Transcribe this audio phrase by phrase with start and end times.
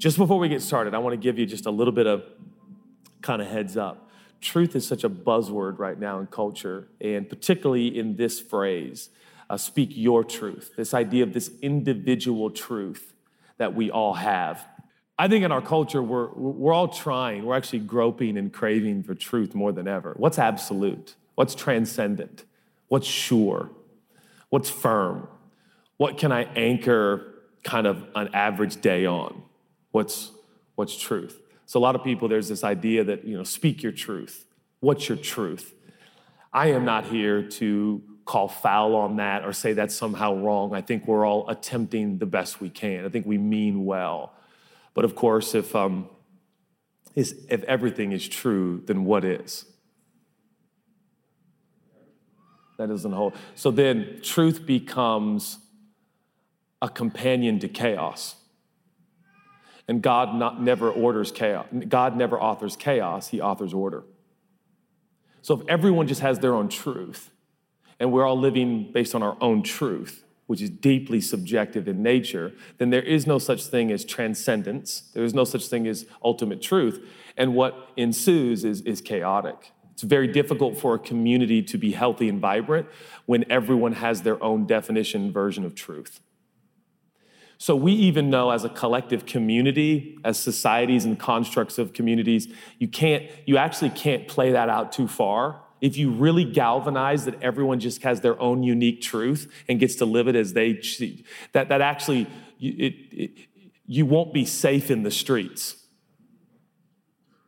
[0.00, 2.24] Just before we get started, I want to give you just a little bit of
[3.20, 4.08] kind of heads up.
[4.40, 9.10] Truth is such a buzzword right now in culture, and particularly in this phrase,
[9.50, 13.12] uh, speak your truth, this idea of this individual truth
[13.58, 14.66] that we all have.
[15.18, 19.14] I think in our culture, we're, we're all trying, we're actually groping and craving for
[19.14, 20.14] truth more than ever.
[20.16, 21.14] What's absolute?
[21.34, 22.46] What's transcendent?
[22.88, 23.68] What's sure?
[24.48, 25.28] What's firm?
[25.98, 29.42] What can I anchor kind of an average day on?
[29.90, 30.30] What's,
[30.74, 31.40] what's truth?
[31.66, 34.44] So a lot of people, there's this idea that, you know, speak your truth.
[34.80, 35.74] What's your truth?
[36.52, 40.74] I am not here to call foul on that or say that's somehow wrong.
[40.74, 43.04] I think we're all attempting the best we can.
[43.04, 44.32] I think we mean well.
[44.94, 46.08] But of course, if, um,
[47.14, 49.64] is, if everything is true, then what is?
[52.78, 53.34] That doesn't hold.
[53.54, 55.58] So then truth becomes
[56.80, 58.36] a companion to chaos.
[59.90, 61.66] And God not, never orders chaos.
[61.88, 64.04] God never authors chaos, He authors order.
[65.42, 67.32] So if everyone just has their own truth,
[67.98, 72.52] and we're all living based on our own truth, which is deeply subjective in nature,
[72.78, 75.10] then there is no such thing as transcendence.
[75.12, 77.04] There is no such thing as ultimate truth.
[77.36, 79.72] And what ensues is, is chaotic.
[79.92, 82.86] It's very difficult for a community to be healthy and vibrant
[83.26, 86.20] when everyone has their own definition version of truth.
[87.60, 92.88] So we even know as a collective community, as societies and constructs of communities, you
[92.88, 95.60] can't, you actually can't play that out too far.
[95.82, 100.06] If you really galvanize that everyone just has their own unique truth and gets to
[100.06, 103.30] live it as they see, that, that actually, it, it,
[103.84, 105.76] you won't be safe in the streets.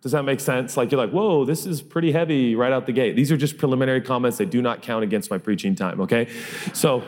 [0.02, 0.76] Does that make sense?
[0.76, 3.16] Like you're like, whoa, this is pretty heavy right out the gate.
[3.16, 4.36] These are just preliminary comments.
[4.36, 6.28] They do not count against my preaching time, okay?
[6.74, 7.02] So,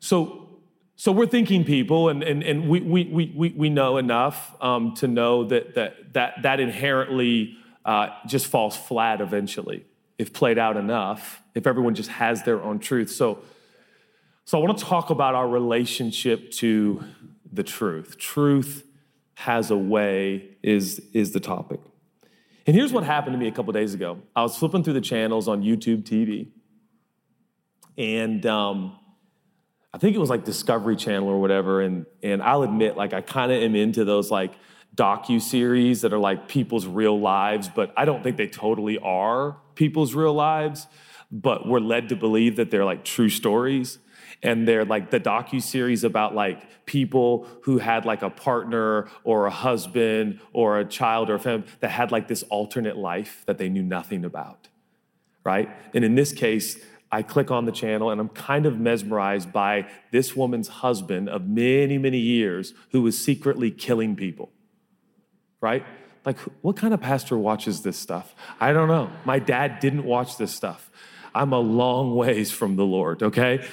[0.00, 0.43] so
[0.96, 5.08] so we're thinking people, and, and, and we, we, we, we know enough um, to
[5.08, 9.84] know that that, that, that inherently uh, just falls flat eventually
[10.18, 13.10] if played out enough, if everyone just has their own truth.
[13.10, 13.40] So,
[14.44, 17.02] so I want to talk about our relationship to
[17.52, 18.16] the truth.
[18.16, 18.84] Truth
[19.34, 21.80] has a way is, is the topic.
[22.66, 24.18] And here's what happened to me a couple days ago.
[24.34, 26.48] I was flipping through the channels on YouTube TV,
[27.98, 28.98] and um,
[29.94, 31.80] I think it was like Discovery Channel or whatever.
[31.80, 34.52] And and I'll admit, like I kind of am into those like
[34.96, 39.56] docu series that are like people's real lives, but I don't think they totally are
[39.76, 40.88] people's real lives.
[41.30, 43.98] But we're led to believe that they're like true stories.
[44.42, 49.46] And they're like the docu series about like people who had like a partner or
[49.46, 53.58] a husband or a child or a family that had like this alternate life that
[53.58, 54.68] they knew nothing about,
[55.44, 55.70] right?
[55.94, 56.78] And in this case,
[57.14, 61.46] I click on the channel and I'm kind of mesmerized by this woman's husband of
[61.46, 64.50] many, many years who was secretly killing people,
[65.60, 65.86] right?
[66.24, 68.34] Like, what kind of pastor watches this stuff?
[68.58, 69.12] I don't know.
[69.24, 70.90] My dad didn't watch this stuff.
[71.32, 73.64] I'm a long ways from the Lord, okay?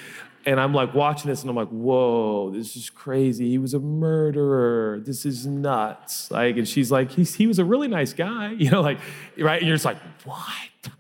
[0.46, 3.50] And I'm like watching this and I'm like, whoa, this is crazy.
[3.50, 5.00] He was a murderer.
[5.00, 6.30] This is nuts.
[6.30, 9.00] Like, and she's like, he was a really nice guy, you know, like,
[9.36, 9.58] right?
[9.58, 10.92] And you're just like, what?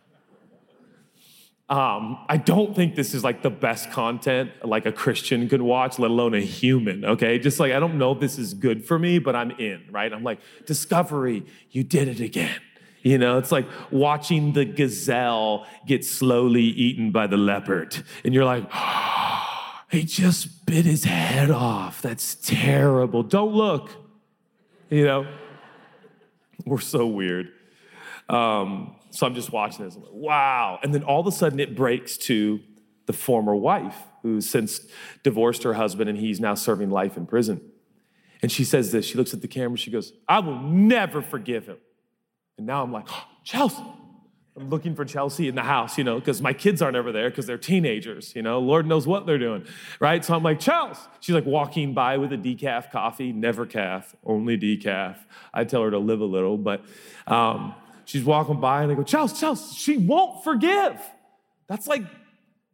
[1.71, 5.97] Um, I don't think this is like the best content like a Christian could watch,
[5.99, 7.39] let alone a human, okay?
[7.39, 10.11] Just like, I don't know if this is good for me, but I'm in, right?
[10.11, 12.59] I'm like, Discovery, you did it again.
[13.03, 18.03] You know, it's like watching the gazelle get slowly eaten by the leopard.
[18.25, 22.01] And you're like, oh, he just bit his head off.
[22.01, 23.23] That's terrible.
[23.23, 23.91] Don't look.
[24.89, 25.27] You know,
[26.65, 27.47] we're so weird.
[28.27, 29.97] Um, so I'm just watching this.
[30.11, 30.79] Wow.
[30.81, 32.59] And then all of a sudden it breaks to
[33.05, 34.81] the former wife who's since
[35.23, 37.61] divorced her husband and he's now serving life in prison.
[38.41, 39.05] And she says this.
[39.05, 39.77] She looks at the camera.
[39.77, 41.77] She goes, I will never forgive him.
[42.57, 43.83] And now I'm like, oh, Chelsea.
[44.57, 47.29] I'm looking for Chelsea in the house, you know, because my kids aren't ever there
[47.29, 48.59] because they're teenagers, you know.
[48.59, 49.66] Lord knows what they're doing,
[50.01, 50.25] right?
[50.25, 51.00] So I'm like, Chelsea.
[51.21, 55.15] She's like walking by with a decaf coffee, never calf, only decaf.
[55.53, 56.83] I tell her to live a little, but
[57.27, 57.74] um,
[58.06, 61.00] She's walking by and they go, Chelsea, Chelsea, she won't forgive.
[61.68, 62.03] That's like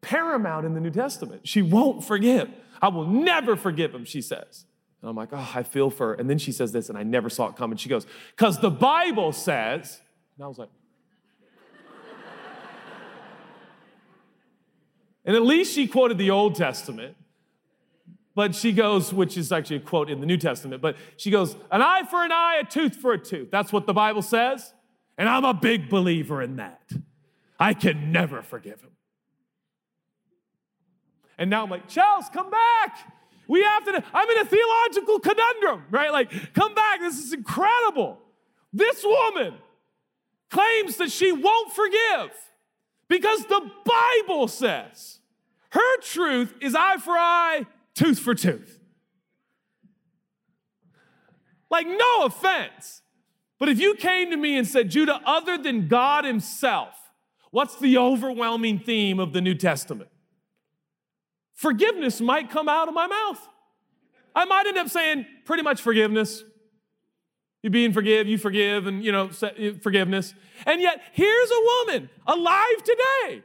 [0.01, 1.47] paramount in the New Testament.
[1.47, 2.49] She won't forgive.
[2.81, 4.65] I will never forgive him, she says.
[5.01, 6.13] And I'm like, oh, I feel for her.
[6.13, 7.77] And then she says this, and I never saw it coming.
[7.77, 9.99] She goes, because the Bible says,
[10.35, 10.69] and I was like,
[15.25, 17.15] and at least she quoted the Old Testament.
[18.33, 21.55] But she goes, which is actually a quote in the New Testament, but she goes,
[21.71, 23.49] an eye for an eye, a tooth for a tooth.
[23.49, 24.73] That's what the Bible says.
[25.17, 26.91] And I'm a big believer in that.
[27.59, 28.91] I can never forgive him.
[31.37, 33.13] And now I'm like, Charles, come back.
[33.47, 36.11] We have to, I'm in a theological conundrum, right?
[36.11, 38.19] Like, come back, this is incredible.
[38.73, 39.55] This woman
[40.49, 42.31] claims that she won't forgive
[43.07, 45.19] because the Bible says
[45.69, 47.65] her truth is eye for eye,
[47.95, 48.79] tooth for tooth.
[51.69, 53.01] Like, no offense,
[53.59, 56.95] but if you came to me and said, Judah, other than God Himself,
[57.51, 60.09] what's the overwhelming theme of the New Testament?
[61.53, 63.47] Forgiveness might come out of my mouth.
[64.35, 66.43] I might end up saying pretty much forgiveness.
[67.63, 69.29] You being forgive, you forgive, and you know,
[69.81, 70.35] forgiveness.
[70.65, 73.41] And yet, here's a woman alive today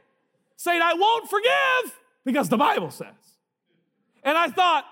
[0.55, 3.07] saying, I won't forgive because the Bible says.
[4.23, 4.85] And I thought,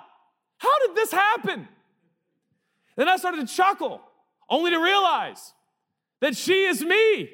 [0.57, 1.67] how did this happen?
[2.95, 4.01] Then I started to chuckle,
[4.51, 5.53] only to realize
[6.19, 7.29] that she is me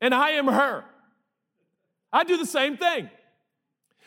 [0.00, 0.84] and I am her.
[2.12, 3.10] I do the same thing.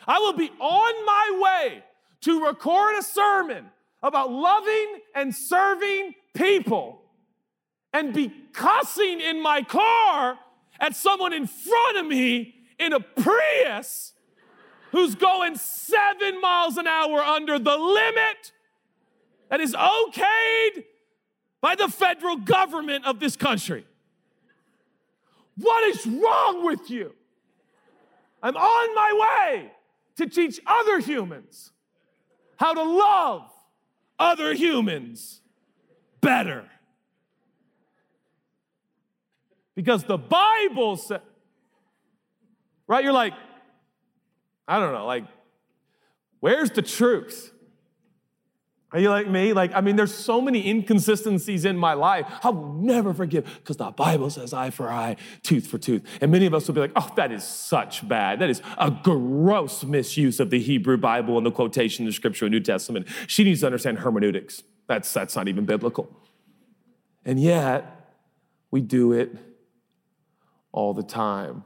[0.06, 1.84] I will be on my way
[2.22, 3.66] to record a sermon
[4.02, 7.02] about loving and serving people
[7.92, 10.38] and be cussing in my car
[10.80, 14.14] at someone in front of me in a Prius
[14.92, 18.52] who's going seven miles an hour under the limit
[19.50, 20.84] that is okayed
[21.60, 23.84] by the federal government of this country.
[25.56, 27.12] What is wrong with you?
[28.42, 29.72] I'm on my way
[30.16, 31.72] to teach other humans
[32.56, 33.50] how to love
[34.18, 35.40] other humans
[36.20, 36.64] better.
[39.74, 41.20] Because the Bible says,
[42.88, 43.04] right?
[43.04, 43.34] You're like,
[44.66, 45.24] I don't know, like,
[46.40, 47.52] where's the truth?
[48.90, 49.52] Are you like me?
[49.52, 52.26] Like, I mean, there's so many inconsistencies in my life.
[52.42, 56.02] I will never forgive because the Bible says eye for eye, tooth for tooth.
[56.22, 58.38] And many of us will be like, oh, that is such bad.
[58.38, 62.46] That is a gross misuse of the Hebrew Bible and the quotation of the Scripture
[62.46, 63.06] and New Testament.
[63.26, 64.62] She needs to understand hermeneutics.
[64.86, 66.10] That's, that's not even biblical.
[67.26, 68.14] And yet,
[68.70, 69.36] we do it
[70.72, 71.64] all the time.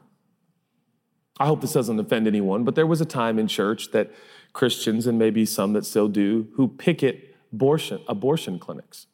[1.38, 4.10] I hope this doesn't offend anyone, but there was a time in church that
[4.52, 9.06] Christians, and maybe some that still do, who picket abortion, abortion clinics.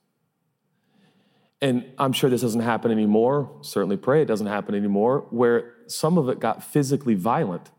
[1.61, 6.17] And I'm sure this doesn't happen anymore, certainly pray it doesn't happen anymore, where some
[6.17, 7.71] of it got physically violent.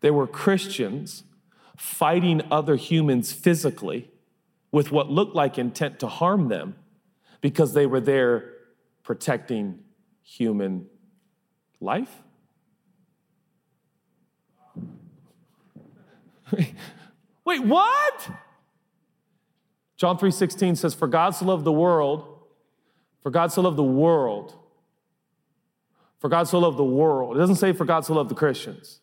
[0.00, 1.24] There were Christians
[1.76, 4.10] fighting other humans physically
[4.70, 6.76] with what looked like intent to harm them
[7.40, 8.52] because they were there
[9.02, 9.78] protecting
[10.22, 10.86] human
[11.80, 12.22] life.
[17.44, 18.30] Wait, what?
[19.96, 22.24] John 3:16 says, For God so loved the world,
[23.22, 24.56] for God so loved the world.
[26.18, 27.36] For God so loved the world.
[27.36, 29.00] It doesn't say for God so loved the Christians.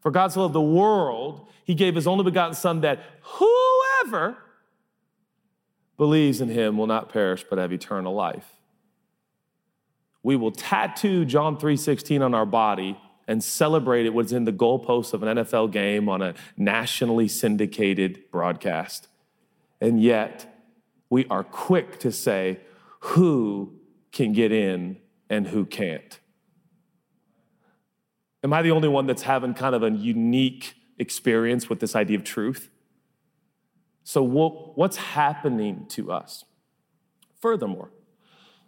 [0.00, 4.36] For God so loved the world, he gave his only begotten Son that whoever
[5.96, 8.56] believes in him will not perish but have eternal life.
[10.22, 12.98] We will tattoo John 3:16 on our body
[13.30, 19.06] and celebrated what's in the goalposts of an NFL game on a nationally syndicated broadcast.
[19.80, 20.52] And yet,
[21.10, 22.58] we are quick to say
[22.98, 23.78] who
[24.10, 24.96] can get in
[25.30, 26.18] and who can't.
[28.42, 32.18] Am I the only one that's having kind of a unique experience with this idea
[32.18, 32.68] of truth?
[34.02, 36.44] So, what's happening to us?
[37.38, 37.92] Furthermore,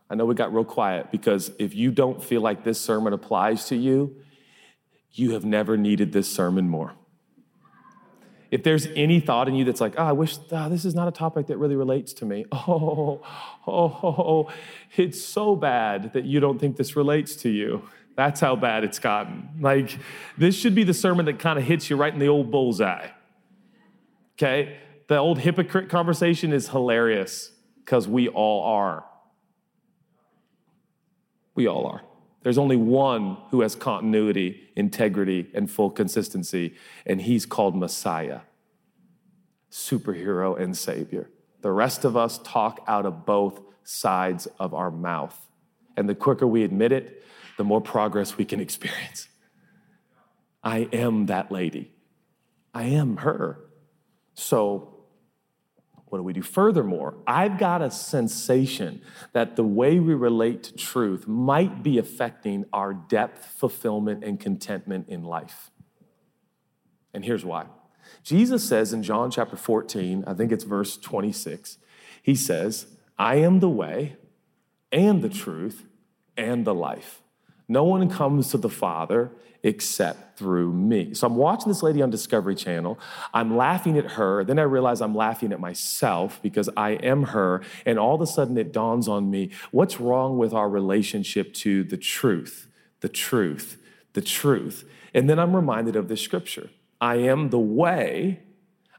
[0.08, 3.64] I know we got real quiet because if you don't feel like this sermon applies
[3.64, 4.22] to you,
[5.14, 6.94] you have never needed this sermon more.
[8.50, 11.08] If there's any thought in you that's like, oh, I wish oh, this is not
[11.08, 12.44] a topic that really relates to me.
[12.52, 13.22] Oh,
[13.66, 14.52] oh, oh,
[14.96, 17.82] it's so bad that you don't think this relates to you.
[18.14, 19.48] That's how bad it's gotten.
[19.58, 19.98] Like,
[20.36, 23.08] this should be the sermon that kind of hits you right in the old bullseye.
[24.36, 24.76] Okay?
[25.08, 27.52] The old hypocrite conversation is hilarious
[27.84, 29.04] because we all are.
[31.54, 32.02] We all are.
[32.42, 36.74] There's only one who has continuity, integrity, and full consistency,
[37.06, 38.40] and he's called Messiah,
[39.70, 41.30] superhero and savior.
[41.60, 45.38] The rest of us talk out of both sides of our mouth.
[45.96, 47.24] And the quicker we admit it,
[47.58, 49.28] the more progress we can experience.
[50.64, 51.92] I am that lady.
[52.74, 53.58] I am her.
[54.34, 54.91] So
[56.12, 56.42] what do we do?
[56.42, 59.00] Furthermore, I've got a sensation
[59.32, 65.08] that the way we relate to truth might be affecting our depth, fulfillment, and contentment
[65.08, 65.70] in life.
[67.14, 67.64] And here's why.
[68.22, 71.78] Jesus says in John chapter 14, I think it's verse 26,
[72.22, 72.88] he says,
[73.18, 74.16] I am the way
[74.92, 75.86] and the truth
[76.36, 77.22] and the life.
[77.68, 79.30] No one comes to the Father
[79.62, 81.14] except through me.
[81.14, 82.98] So I'm watching this lady on Discovery Channel.
[83.32, 84.44] I'm laughing at her.
[84.44, 87.62] Then I realize I'm laughing at myself because I am her.
[87.86, 91.84] And all of a sudden it dawns on me what's wrong with our relationship to
[91.84, 92.68] the truth,
[93.00, 93.80] the truth,
[94.14, 94.88] the truth.
[95.14, 98.40] And then I'm reminded of this scripture I am the way,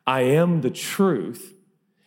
[0.05, 1.53] I am the truth,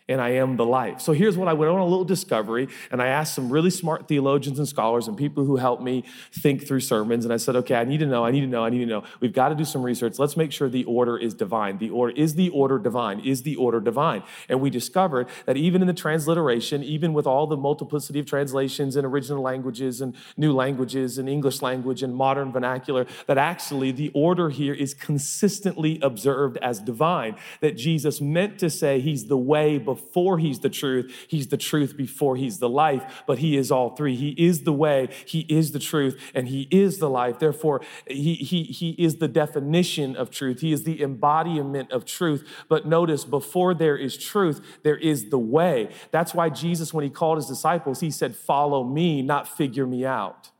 [0.09, 1.01] and I am the life.
[1.01, 4.07] So here's what I went on a little discovery, and I asked some really smart
[4.07, 7.25] theologians and scholars and people who help me think through sermons.
[7.25, 8.85] And I said, okay, I need to know, I need to know, I need to
[8.85, 9.03] know.
[9.19, 10.17] We've got to do some research.
[10.17, 11.77] Let's make sure the order is divine.
[11.77, 13.19] The order is the order divine.
[13.19, 14.23] Is the order divine?
[14.47, 18.95] And we discovered that even in the transliteration, even with all the multiplicity of translations
[18.95, 24.09] in original languages and new languages and English language and modern vernacular, that actually the
[24.13, 27.35] order here is consistently observed as divine.
[27.59, 31.25] That Jesus meant to say he's the way before before he's the truth.
[31.27, 34.15] He's the truth before he's the life, but he is all three.
[34.15, 37.39] He is the way, he is the truth, and he is the life.
[37.39, 40.61] Therefore, he, he, he is the definition of truth.
[40.61, 42.47] He is the embodiment of truth.
[42.69, 45.89] But notice, before there is truth, there is the way.
[46.11, 50.05] That's why Jesus, when he called his disciples, he said, Follow me, not figure me
[50.05, 50.51] out.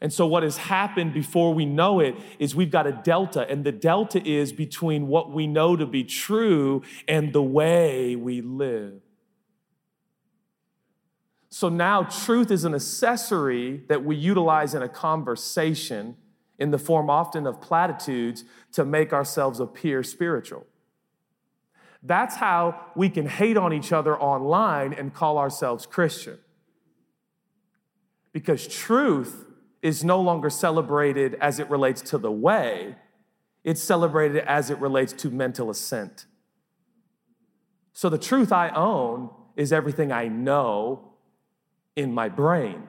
[0.00, 3.64] And so, what has happened before we know it is we've got a delta, and
[3.64, 9.00] the delta is between what we know to be true and the way we live.
[11.50, 16.16] So now, truth is an accessory that we utilize in a conversation
[16.58, 20.66] in the form often of platitudes to make ourselves appear spiritual.
[22.02, 26.38] That's how we can hate on each other online and call ourselves Christian.
[28.32, 29.47] Because truth
[29.82, 32.96] is no longer celebrated as it relates to the way,
[33.64, 36.26] it's celebrated as it relates to mental assent.
[37.92, 41.14] So the truth I own is everything I know
[41.96, 42.86] in my brain.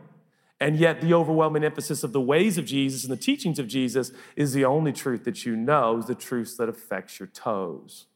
[0.62, 4.12] And yet, the overwhelming emphasis of the ways of Jesus and the teachings of Jesus
[4.36, 8.08] is the only truth that you know is the truth that affects your toes.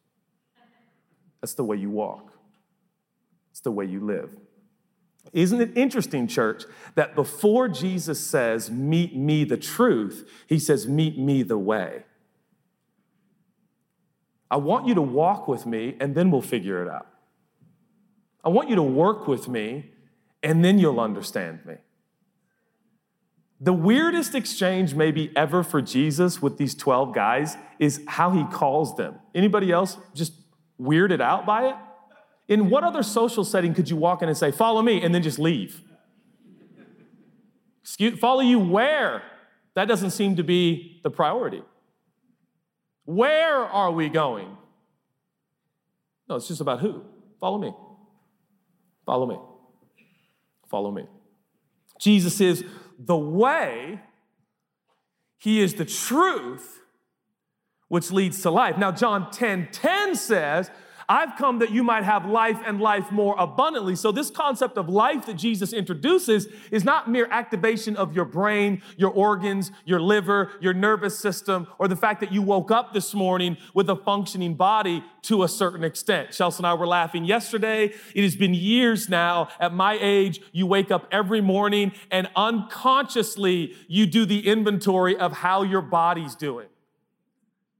[1.41, 2.33] That's the way you walk,
[3.51, 4.29] it's the way you live.
[5.31, 6.63] Isn't it interesting, church,
[6.95, 12.03] that before Jesus says, Meet me the truth, he says, Meet me the way.
[14.51, 17.07] I want you to walk with me, and then we'll figure it out.
[18.43, 19.91] I want you to work with me,
[20.43, 21.75] and then you'll understand me.
[23.59, 28.97] The weirdest exchange maybe ever for Jesus with these 12 guys is how he calls
[28.97, 29.15] them.
[29.33, 30.33] Anybody else just
[30.79, 31.75] weirded out by it?
[32.47, 35.23] In what other social setting could you walk in and say, Follow me, and then
[35.23, 35.81] just leave?
[37.81, 39.23] Excuse, follow you where?
[39.75, 41.61] That doesn't seem to be the priority.
[43.05, 44.57] Where are we going?
[46.29, 47.03] No, it's just about who.
[47.39, 47.73] Follow me.
[49.05, 49.37] Follow me.
[50.69, 51.07] Follow me.
[51.99, 52.63] Jesus is
[52.97, 53.99] the way,
[55.37, 56.81] He is the truth,
[57.89, 58.77] which leads to life.
[58.77, 60.71] Now, John 10 10 says,
[61.09, 63.95] I've come that you might have life and life more abundantly.
[63.95, 68.81] So, this concept of life that Jesus introduces is not mere activation of your brain,
[68.97, 73.13] your organs, your liver, your nervous system, or the fact that you woke up this
[73.13, 76.31] morning with a functioning body to a certain extent.
[76.31, 77.93] Chelsea and I were laughing yesterday.
[78.13, 79.49] It has been years now.
[79.59, 85.33] At my age, you wake up every morning and unconsciously you do the inventory of
[85.33, 86.67] how your body's doing.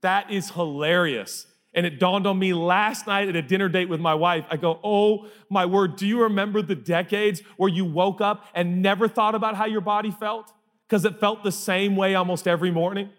[0.01, 1.47] That is hilarious.
[1.75, 4.45] And it dawned on me last night at a dinner date with my wife.
[4.49, 8.81] I go, Oh my word, do you remember the decades where you woke up and
[8.81, 10.53] never thought about how your body felt?
[10.87, 13.09] Because it felt the same way almost every morning.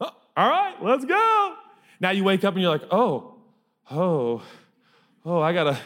[0.00, 1.54] Oh, all right, let's go.
[2.00, 3.34] Now you wake up and you're like, Oh,
[3.90, 4.42] oh,
[5.24, 5.78] oh, I gotta,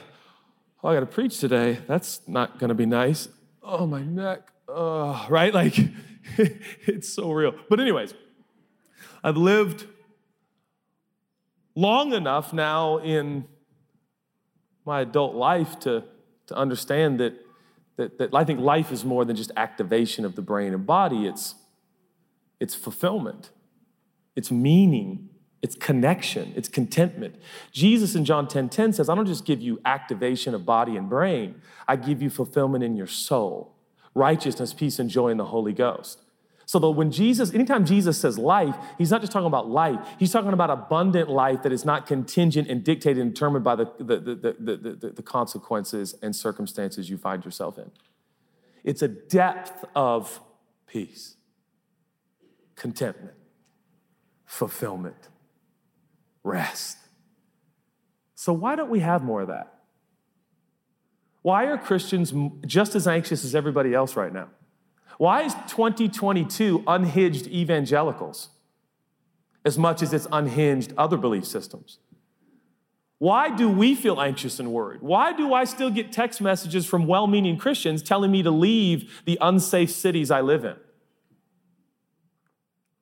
[0.84, 1.78] oh, I gotta preach today.
[1.88, 3.28] That's not gonna be nice.
[3.62, 4.48] Oh, my neck.
[4.68, 5.52] Oh, right?
[5.52, 5.76] Like,
[6.86, 7.54] it's so real.
[7.68, 8.14] But, anyways,
[9.24, 9.86] I've lived
[11.76, 13.44] long enough now in
[14.84, 16.02] my adult life to,
[16.46, 17.34] to understand that,
[17.96, 21.26] that, that I think life is more than just activation of the brain and body,
[21.26, 21.54] it's,
[22.58, 23.50] it's fulfillment,
[24.34, 25.28] it's meaning,
[25.60, 27.34] it's connection, it's contentment.
[27.72, 31.08] Jesus in John 10 10 says, I don't just give you activation of body and
[31.10, 33.74] brain, I give you fulfillment in your soul,
[34.14, 36.22] righteousness, peace, and joy in the Holy Ghost.
[36.68, 40.52] So when Jesus, anytime Jesus says life, he's not just talking about life, he's talking
[40.52, 44.96] about abundant life that is not contingent and dictated and determined by the, the, the,
[45.00, 47.92] the, the consequences and circumstances you find yourself in.
[48.82, 50.40] It's a depth of
[50.88, 51.36] peace,
[52.74, 53.36] contentment,
[54.44, 55.28] fulfillment,
[56.42, 56.98] rest.
[58.34, 59.72] So why don't we have more of that?
[61.42, 62.34] Why are Christians
[62.66, 64.48] just as anxious as everybody else right now?
[65.18, 68.50] Why is 2022 unhinged evangelicals
[69.64, 71.98] as much as it's unhinged other belief systems?
[73.18, 75.00] Why do we feel anxious and worried?
[75.00, 79.22] Why do I still get text messages from well meaning Christians telling me to leave
[79.24, 80.76] the unsafe cities I live in?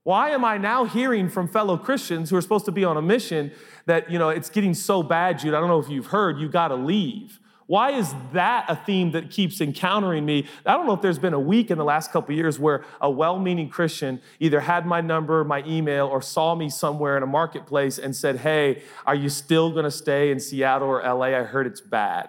[0.05, 3.03] Why am I now hearing from fellow Christians who are supposed to be on a
[3.03, 3.51] mission
[3.87, 5.55] that, you know, it's getting so bad, Jude?
[5.55, 7.41] I don't know if you've heard, you got to leave.
[7.67, 10.47] Why is that a theme that keeps encountering me?
[10.67, 13.11] I don't know if there's been a week in the last couple years where a
[13.11, 17.27] well meaning Christian either had my number, my email, or saw me somewhere in a
[17.27, 21.27] marketplace and said, Hey, are you still going to stay in Seattle or LA?
[21.27, 22.29] I heard it's bad.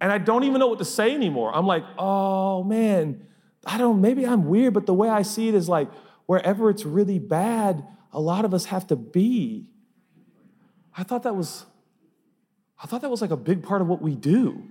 [0.00, 1.54] And I don't even know what to say anymore.
[1.54, 3.26] I'm like, Oh man,
[3.66, 5.90] I don't, maybe I'm weird, but the way I see it is like
[6.26, 9.66] wherever it's really bad, a lot of us have to be.
[10.96, 11.66] I thought that was
[12.82, 14.64] I thought that was like a big part of what we do.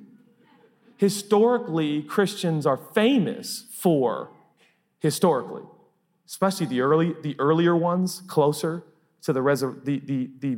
[0.97, 4.29] Historically, Christians are famous for,
[4.99, 5.63] historically,
[6.27, 8.83] especially the, early, the earlier ones closer
[9.23, 10.57] to the, resur- the, the, the,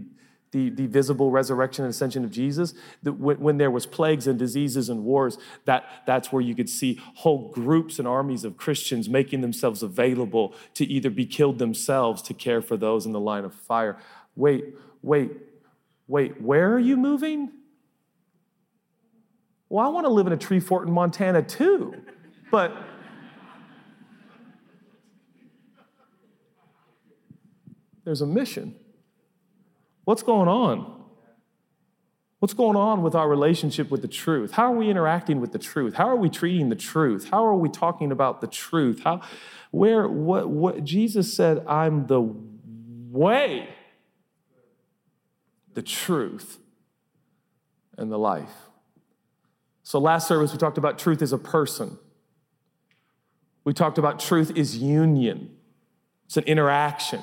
[0.51, 4.37] the, the visible resurrection and ascension of Jesus, that when, when, there was plagues and
[4.37, 9.09] diseases and wars, that, that's where you could see whole groups and armies of Christians
[9.09, 13.45] making themselves available to either be killed themselves to care for those in the line
[13.45, 13.97] of fire.
[14.35, 15.31] Wait, wait,
[16.07, 17.51] Wait, where are you moving?
[19.69, 21.93] Well, I want to live in a tree fort in Montana too,
[22.51, 22.71] but
[28.05, 28.75] there's a mission.
[30.05, 30.93] What's going on?
[32.39, 34.51] What's going on with our relationship with the truth?
[34.51, 35.95] How are we interacting with the truth?
[35.95, 37.29] How are we treating the truth?
[37.29, 39.01] How are we talking about the truth?
[39.03, 39.21] How,
[39.71, 40.83] where, what, what?
[40.83, 43.67] Jesus said, I'm the way
[45.77, 46.57] the truth,
[47.99, 48.55] and the life.
[49.83, 51.99] So, last service, we talked about truth as a person.
[53.63, 55.55] We talked about truth is union,
[56.25, 57.21] it's an interaction.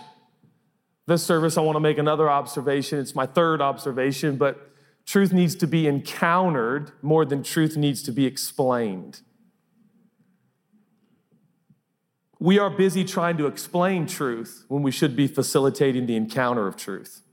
[1.06, 3.00] This service, I want to make another observation.
[3.00, 4.70] It's my third observation, but
[5.04, 9.21] truth needs to be encountered more than truth needs to be explained.
[12.38, 16.76] We are busy trying to explain truth when we should be facilitating the encounter of
[16.76, 17.24] truth.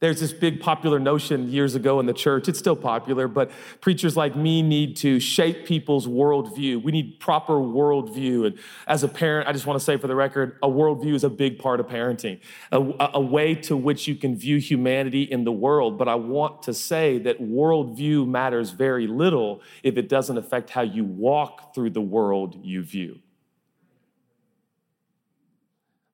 [0.00, 3.50] There's this big popular notion years ago in the church, it's still popular, but
[3.82, 6.82] preachers like me need to shape people's worldview.
[6.82, 8.46] We need proper worldview.
[8.46, 11.22] And as a parent, I just want to say for the record, a worldview is
[11.22, 12.40] a big part of parenting,
[12.72, 15.98] a, a way to which you can view humanity in the world.
[15.98, 20.80] But I want to say that worldview matters very little if it doesn't affect how
[20.80, 23.18] you walk through the world you view.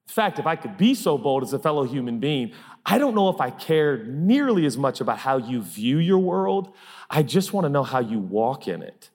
[0.08, 2.52] In fact, if I could be so bold as a fellow human being,
[2.88, 6.72] I don't know if I care nearly as much about how you view your world.
[7.10, 9.10] I just want to know how you walk in it,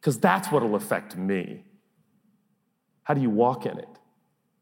[0.00, 1.64] because that's what will affect me.
[3.02, 3.88] How do you walk in it?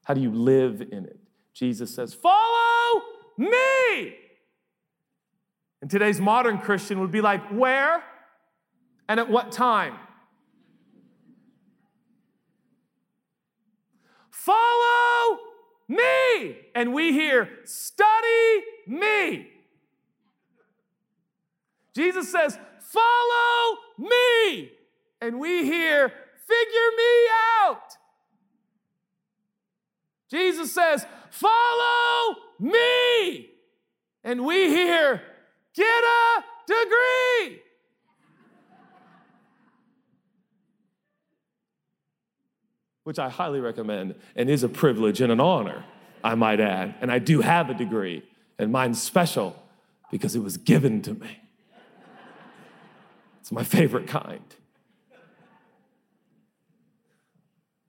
[0.05, 1.21] How do you live in it?
[1.53, 3.03] Jesus says, Follow
[3.37, 4.15] me.
[5.83, 8.03] And today's modern Christian would be like, Where
[9.07, 9.97] and at what time?
[14.31, 15.39] Follow
[15.89, 16.57] me.
[16.75, 19.49] And we hear, study me.
[21.95, 24.71] Jesus says, follow me.
[25.21, 27.29] And we hear, figure me
[27.63, 27.97] out.
[30.31, 33.49] Jesus says, follow me.
[34.25, 35.23] And we hear,
[35.75, 37.63] get a degree.
[43.07, 45.85] Which I highly recommend and is a privilege and an honor,
[46.25, 46.97] I might add.
[47.01, 48.25] And I do have a degree,
[48.59, 49.55] and mine's special
[50.11, 51.41] because it was given to me.
[53.41, 54.43] It's my favorite kind.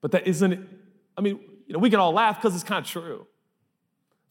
[0.01, 0.69] But that isn't,
[1.17, 3.25] I mean, you know, we can all laugh because it's kind of true.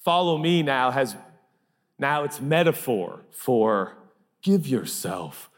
[0.04, 1.16] Follow me now has,
[1.98, 3.96] now it's metaphor for
[4.40, 5.50] give yourself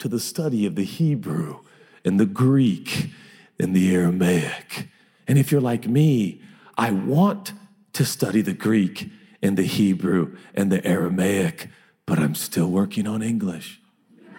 [0.00, 1.60] to the study of the Hebrew
[2.04, 3.10] and the Greek
[3.58, 4.88] in the Aramaic.
[5.26, 6.42] And if you're like me,
[6.76, 7.52] I want
[7.94, 9.10] to study the Greek
[9.42, 11.68] and the Hebrew and the Aramaic,
[12.06, 13.80] but I'm still working on English.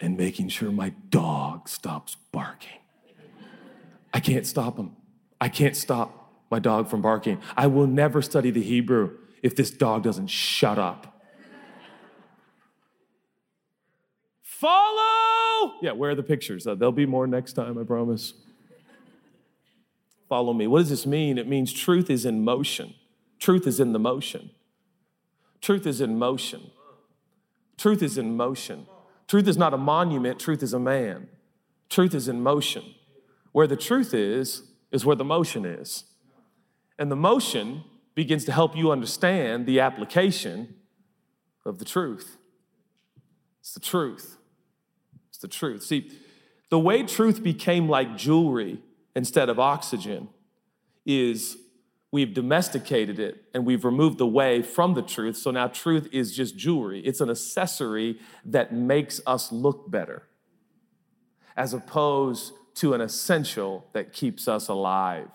[0.00, 2.80] and making sure my dog stops barking.
[4.14, 4.96] I can't stop him.
[5.40, 7.40] I can't stop my dog from barking.
[7.56, 11.12] I will never study the Hebrew if this dog doesn't shut up.
[14.42, 15.25] Follow!
[15.82, 16.66] Yeah, where are the pictures?
[16.66, 18.34] Uh, there'll be more next time, I promise.
[20.28, 20.66] Follow me.
[20.66, 21.38] What does this mean?
[21.38, 22.94] It means truth is in motion.
[23.38, 24.50] Truth is in the motion.
[25.60, 26.70] Truth is in motion.
[27.76, 28.86] Truth is in motion.
[29.28, 31.28] Truth is not a monument, truth is a man.
[31.88, 32.84] Truth is in motion.
[33.52, 36.04] Where the truth is, is where the motion is.
[36.98, 40.74] And the motion begins to help you understand the application
[41.64, 42.38] of the truth.
[43.60, 44.35] It's the truth.
[45.36, 45.82] It's the truth.
[45.82, 46.10] See,
[46.70, 48.80] the way truth became like jewelry
[49.14, 50.30] instead of oxygen
[51.04, 51.58] is
[52.10, 55.36] we've domesticated it and we've removed the way from the truth.
[55.36, 57.00] So now truth is just jewelry.
[57.00, 60.22] It's an accessory that makes us look better,
[61.54, 65.28] as opposed to an essential that keeps us alive.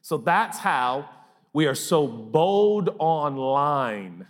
[0.00, 1.10] So that's how
[1.52, 4.28] we are so bold online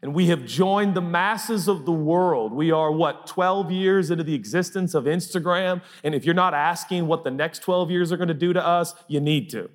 [0.00, 2.52] and we have joined the masses of the world.
[2.52, 5.82] We are, what, 12 years into the existence of Instagram?
[6.04, 8.64] And if you're not asking what the next 12 years are going to do to
[8.64, 9.70] us, you need to.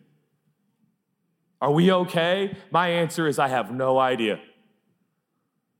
[1.61, 2.55] Are we okay?
[2.71, 4.39] My answer is I have no idea.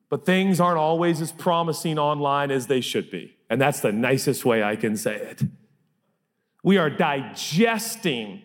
[0.09, 3.35] But things aren't always as promising online as they should be.
[3.49, 5.41] And that's the nicest way I can say it.
[6.63, 8.41] We are digesting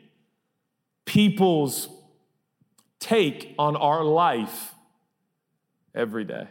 [1.04, 1.88] people's
[3.00, 4.74] take on our life
[5.94, 6.48] every day.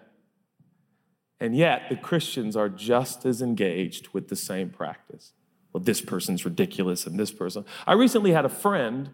[1.40, 5.34] And yet, the Christians are just as engaged with the same practice.
[5.72, 7.64] Well, this person's ridiculous and this person.
[7.86, 9.12] I recently had a friend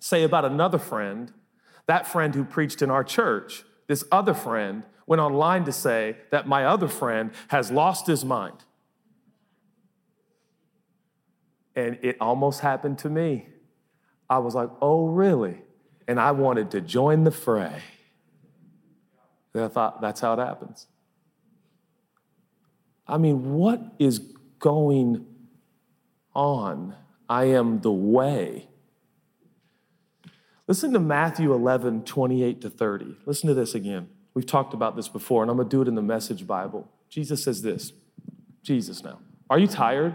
[0.00, 1.32] say about another friend,
[1.86, 6.46] that friend who preached in our church, this other friend went online to say that
[6.46, 8.64] my other friend has lost his mind.
[11.74, 13.46] And it almost happened to me.
[14.28, 15.62] I was like, oh, really?
[16.06, 17.80] And I wanted to join the fray.
[19.62, 20.86] I thought, that's how it happens.
[23.06, 24.18] I mean, what is
[24.58, 25.26] going
[26.34, 26.94] on?
[27.28, 28.68] I am the way.
[30.66, 33.16] Listen to Matthew 11, 28 to 30.
[33.24, 34.10] Listen to this again.
[34.34, 36.88] We've talked about this before, and I'm going to do it in the Message Bible.
[37.08, 37.92] Jesus says this
[38.62, 39.18] Jesus now.
[39.48, 40.14] Are you tired,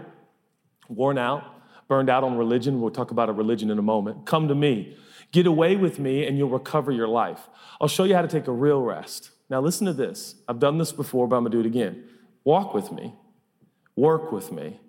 [0.88, 1.42] worn out,
[1.88, 2.80] burned out on religion?
[2.80, 4.26] We'll talk about a religion in a moment.
[4.26, 4.96] Come to me.
[5.32, 7.48] Get away with me, and you'll recover your life.
[7.80, 9.30] I'll show you how to take a real rest.
[9.50, 10.36] Now, listen to this.
[10.48, 12.04] I've done this before, but I'm going to do it again.
[12.44, 13.14] Walk with me,
[13.96, 14.80] work with me,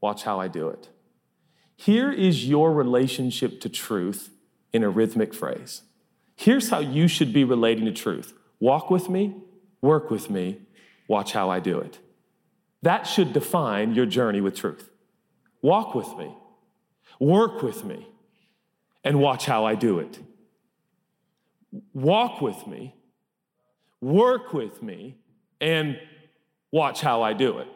[0.00, 0.88] watch how I do it.
[1.76, 4.30] Here is your relationship to truth
[4.72, 5.82] in a rhythmic phrase.
[6.36, 9.34] Here's how you should be relating to truth walk with me,
[9.80, 10.60] work with me,
[11.08, 11.98] watch how I do it.
[12.82, 14.90] That should define your journey with truth.
[15.62, 16.34] Walk with me,
[17.18, 18.06] work with me,
[19.02, 20.18] and watch how I do it.
[21.92, 22.94] Walk with me,
[24.00, 25.16] work with me,
[25.60, 25.98] and
[26.70, 27.68] watch how I do it.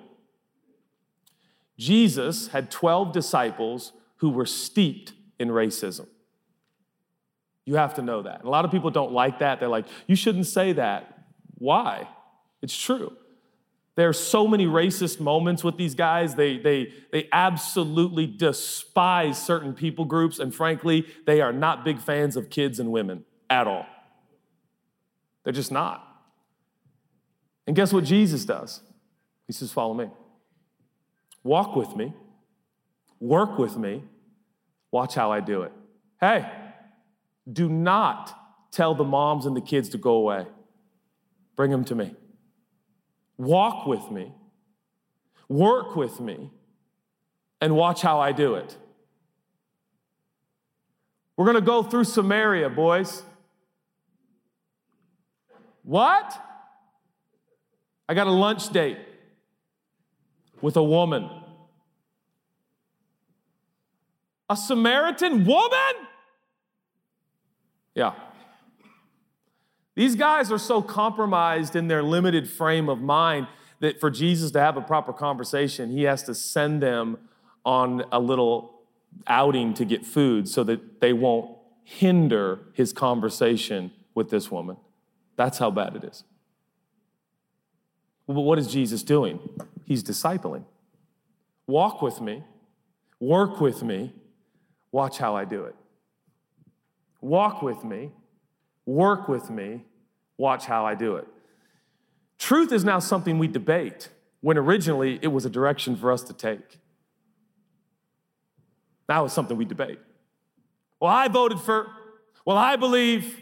[1.79, 6.07] Jesus had 12 disciples who were steeped in racism.
[7.65, 8.45] You have to know that.
[8.45, 9.61] a lot of people don't like that.
[9.61, 11.25] They're like, you shouldn't say that.
[11.57, 12.09] Why?
[12.61, 13.17] It's true.
[13.97, 16.35] There are so many racist moments with these guys.
[16.35, 22.37] They, they, they absolutely despise certain people groups, and frankly, they are not big fans
[22.37, 23.87] of kids and women at all.
[25.45, 26.07] They're just not.
[27.71, 28.81] And guess what Jesus does?
[29.47, 30.11] He says, Follow me.
[31.45, 32.13] Walk with me,
[33.21, 34.03] work with me,
[34.91, 35.71] watch how I do it.
[36.21, 36.51] Hey,
[37.51, 38.37] do not
[38.73, 40.49] tell the moms and the kids to go away.
[41.55, 42.17] Bring them to me.
[43.39, 44.33] Walk with me,
[45.49, 46.51] work with me,
[47.61, 48.77] and watch how I do it.
[51.37, 53.23] We're gonna go through Samaria, boys.
[55.85, 56.37] What?
[58.11, 58.99] I got a lunch date
[60.61, 61.31] with a woman.
[64.49, 66.09] A Samaritan woman?
[67.95, 68.15] Yeah.
[69.95, 73.47] These guys are so compromised in their limited frame of mind
[73.79, 77.17] that for Jesus to have a proper conversation, he has to send them
[77.65, 78.81] on a little
[79.29, 84.79] outing to get food so that they won't hinder his conversation with this woman.
[85.37, 86.25] That's how bad it is.
[88.35, 89.41] But what is Jesus doing?
[89.87, 90.65] He's discipling.
[91.67, 92.45] Walk with me,
[93.19, 94.13] work with me,
[94.93, 95.75] watch how I do it.
[97.21, 98.13] Walk with me,
[98.87, 99.85] work with me,
[100.37, 101.27] watch how I do it.
[102.39, 104.11] Truth is now something we debate
[104.43, 106.79] when originally it was a direction for us to take.
[109.09, 109.99] Now it's something we debate.
[111.01, 111.89] Well, I voted for,
[112.45, 113.41] well, I believe.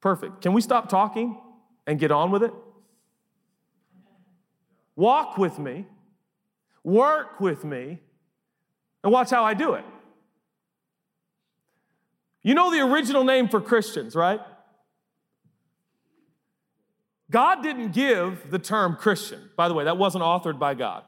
[0.00, 0.42] Perfect.
[0.42, 1.36] Can we stop talking
[1.88, 2.52] and get on with it?
[4.98, 5.86] Walk with me,
[6.82, 8.00] work with me,
[9.04, 9.84] and watch how I do it.
[12.42, 14.40] You know the original name for Christians, right?
[17.30, 19.50] God didn't give the term Christian.
[19.54, 21.04] By the way, that wasn't authored by God.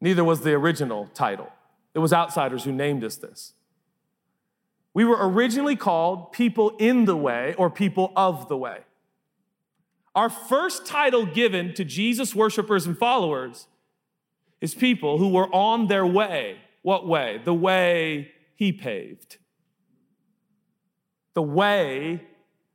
[0.00, 1.52] Neither was the original title.
[1.94, 3.52] It was outsiders who named us this.
[4.92, 8.80] We were originally called people in the way or people of the way.
[10.16, 13.68] Our first title given to Jesus worshipers and followers
[14.62, 16.56] is people who were on their way.
[16.80, 17.38] What way?
[17.44, 19.36] The way he paved.
[21.34, 22.22] The way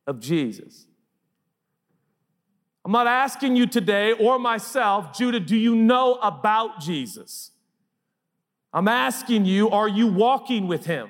[0.05, 0.85] of Jesus.
[2.85, 7.49] I'm not asking you today or myself, Judah, do you know about Jesus?
[8.71, 11.09] I'm asking you, are you walking with him?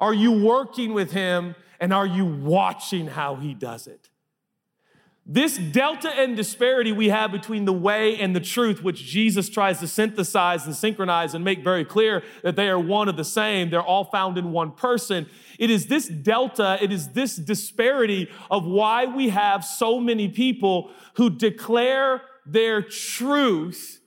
[0.00, 1.56] Are you working with him?
[1.78, 4.08] And are you watching how he does it?
[5.24, 9.78] This delta and disparity we have between the way and the truth, which Jesus tries
[9.78, 13.70] to synthesize and synchronize and make very clear that they are one of the same,
[13.70, 15.26] they're all found in one person.
[15.60, 20.90] It is this delta, it is this disparity of why we have so many people
[21.14, 24.00] who declare their truth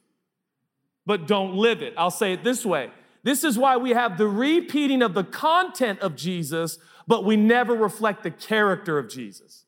[1.06, 1.94] but don't live it.
[1.98, 2.92] I'll say it this way
[3.24, 7.74] this is why we have the repeating of the content of Jesus, but we never
[7.74, 9.65] reflect the character of Jesus.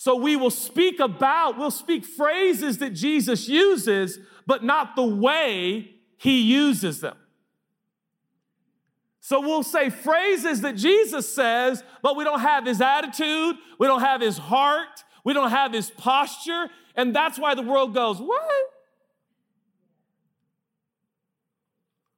[0.00, 5.90] So we will speak about, we'll speak phrases that Jesus uses, but not the way
[6.16, 7.16] he uses them.
[9.18, 14.00] So we'll say phrases that Jesus says, but we don't have his attitude, we don't
[14.00, 18.66] have his heart, we don't have his posture, and that's why the world goes, What?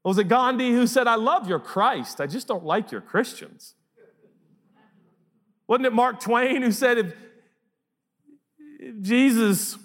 [0.04, 3.74] Was it Gandhi who said, I love your Christ, I just don't like your Christians?
[5.66, 7.14] Wasn't it Mark Twain who said, if,
[8.90, 9.78] if Jesus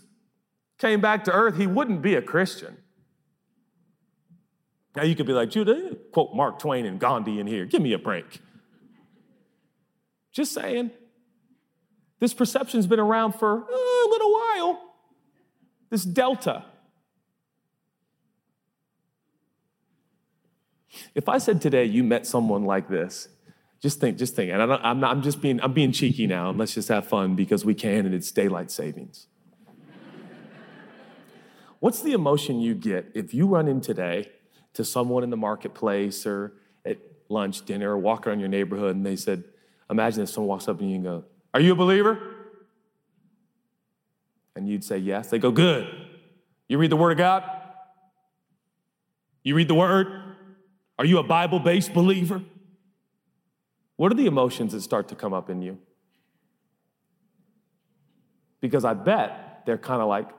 [0.79, 2.77] came back to earth, he wouldn't be a Christian.
[4.95, 7.65] Now you could be like, Judah, quote Mark Twain and Gandhi in here.
[7.65, 8.41] Give me a break.
[10.31, 10.91] Just saying.
[12.19, 14.81] This perception's been around for a little while.
[15.89, 16.65] This delta.
[21.13, 23.27] If I said today you met someone like this,
[23.85, 26.49] just think, just think, and I am not, I'm just being, I'm being cheeky now,
[26.49, 29.27] and let's just have fun because we can, and it's daylight savings.
[31.79, 34.31] What's the emotion you get if you run in today
[34.73, 36.97] to someone in the marketplace or at
[37.29, 39.43] lunch, dinner, or walk around your neighborhood, and they said,
[39.87, 42.17] imagine if someone walks up to you and go, Are you a believer?
[44.55, 45.29] And you'd say, Yes.
[45.29, 45.87] They go, Good.
[46.67, 47.43] You read the Word of God?
[49.43, 50.07] You read the Word?
[50.97, 52.41] Are you a Bible based believer?
[53.95, 55.77] What are the emotions that start to come up in you?
[58.60, 60.29] Because I bet they're kind of like,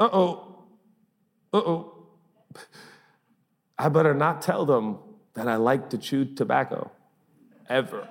[0.00, 0.64] uh oh,
[1.52, 2.06] uh oh.
[3.78, 4.98] I better not tell them
[5.34, 6.90] that I like to chew tobacco,
[7.68, 8.08] ever.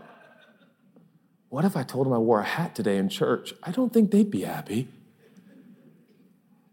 [1.50, 3.54] What if I told them I wore a hat today in church?
[3.63, 4.88] I don't think they'd be happy.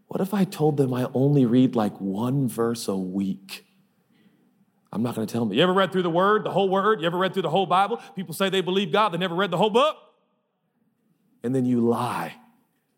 [0.07, 3.65] What if I told them I only read like one verse a week?
[4.95, 5.53] I'm not going to tell them.
[5.53, 7.01] You ever read through the Word, the whole Word?
[7.01, 8.01] You ever read through the whole Bible?
[8.15, 9.97] People say they believe God, they never read the whole book.
[11.43, 12.35] And then you lie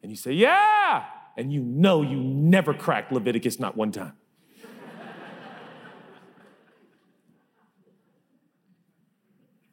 [0.03, 1.05] and you say, Yeah.
[1.35, 4.13] And you know you never cracked Leviticus not one time.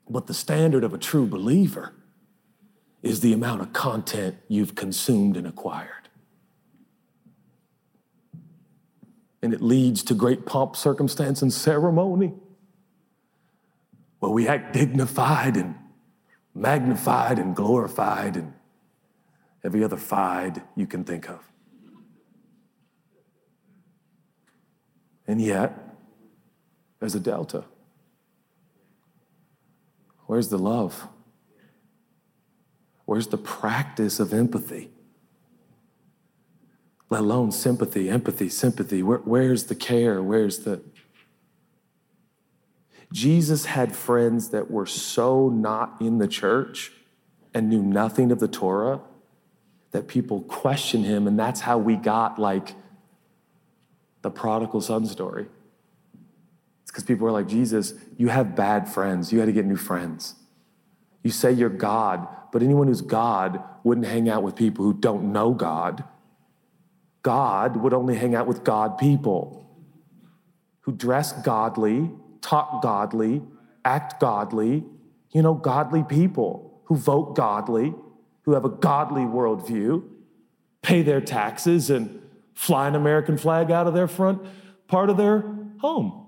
[0.08, 1.92] but the standard of a true believer
[3.02, 5.93] is the amount of content you've consumed and acquired.
[9.44, 12.32] And it leads to great pomp, circumstance, and ceremony.
[14.18, 15.74] Where we act dignified and
[16.54, 18.54] magnified and glorified and
[19.62, 21.40] every other fide you can think of.
[25.26, 25.94] And yet,
[26.98, 27.66] there's a delta.
[30.24, 31.06] Where's the love?
[33.04, 34.93] Where's the practice of empathy?
[37.14, 39.00] Let alone sympathy, empathy, sympathy.
[39.00, 40.20] Where, where's the care?
[40.20, 40.82] Where's the.
[43.12, 46.90] Jesus had friends that were so not in the church
[47.54, 49.00] and knew nothing of the Torah
[49.92, 52.74] that people questioned him, and that's how we got like
[54.22, 55.46] the prodigal son story.
[56.82, 59.32] It's because people were like, Jesus, you have bad friends.
[59.32, 60.34] You got to get new friends.
[61.22, 65.32] You say you're God, but anyone who's God wouldn't hang out with people who don't
[65.32, 66.02] know God
[67.24, 69.66] God would only hang out with God people
[70.82, 72.10] who dress godly,
[72.42, 73.42] talk godly,
[73.84, 74.84] act godly,
[75.32, 77.94] you know, godly people who vote godly,
[78.42, 80.04] who have a godly worldview,
[80.82, 82.20] pay their taxes, and
[82.54, 84.42] fly an American flag out of their front
[84.86, 85.40] part of their
[85.78, 86.26] home.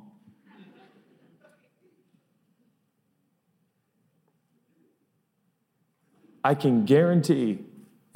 [6.42, 7.65] I can guarantee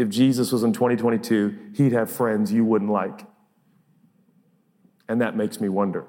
[0.00, 3.26] if Jesus was in 2022, he'd have friends you wouldn't like.
[5.06, 6.06] And that makes me wonder.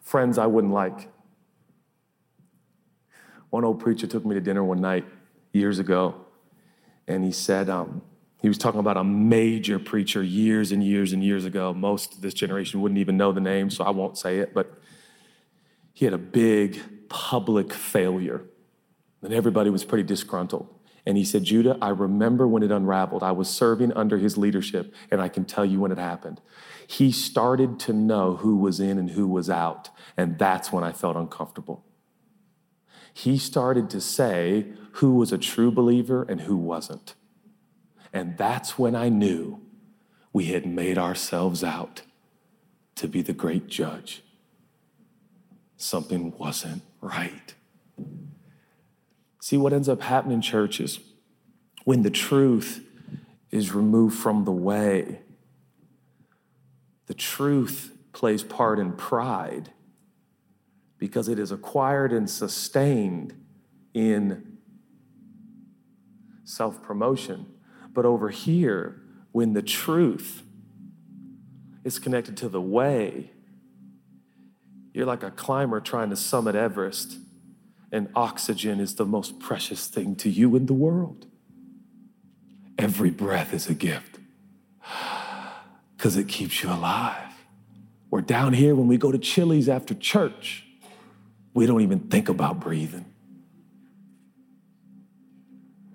[0.00, 1.08] Friends I wouldn't like.
[3.50, 5.04] One old preacher took me to dinner one night
[5.52, 6.24] years ago,
[7.06, 8.02] and he said, um,
[8.42, 11.72] he was talking about a major preacher years and years and years ago.
[11.72, 14.72] Most of this generation wouldn't even know the name, so I won't say it, but
[15.92, 18.42] he had a big public failure,
[19.22, 20.68] and everybody was pretty disgruntled.
[21.06, 23.22] And he said, Judah, I remember when it unraveled.
[23.22, 26.40] I was serving under his leadership, and I can tell you when it happened.
[26.86, 30.92] He started to know who was in and who was out, and that's when I
[30.92, 31.84] felt uncomfortable.
[33.12, 37.14] He started to say who was a true believer and who wasn't.
[38.12, 39.60] And that's when I knew
[40.32, 42.02] we had made ourselves out
[42.96, 44.22] to be the great judge.
[45.76, 47.54] Something wasn't right.
[49.50, 51.00] See, what ends up happening, church, is
[51.82, 52.86] when the truth
[53.50, 55.22] is removed from the way,
[57.06, 59.72] the truth plays part in pride
[60.98, 63.34] because it is acquired and sustained
[63.92, 64.58] in
[66.44, 67.46] self promotion.
[67.92, 70.44] But over here, when the truth
[71.82, 73.32] is connected to the way,
[74.94, 77.18] you're like a climber trying to summit Everest,
[77.92, 81.26] and oxygen is the most precious thing to you in the world.
[82.78, 84.18] Every breath is a gift
[85.96, 87.34] because it keeps you alive.
[88.10, 90.64] We're down here when we go to Chili's after church,
[91.52, 93.04] we don't even think about breathing.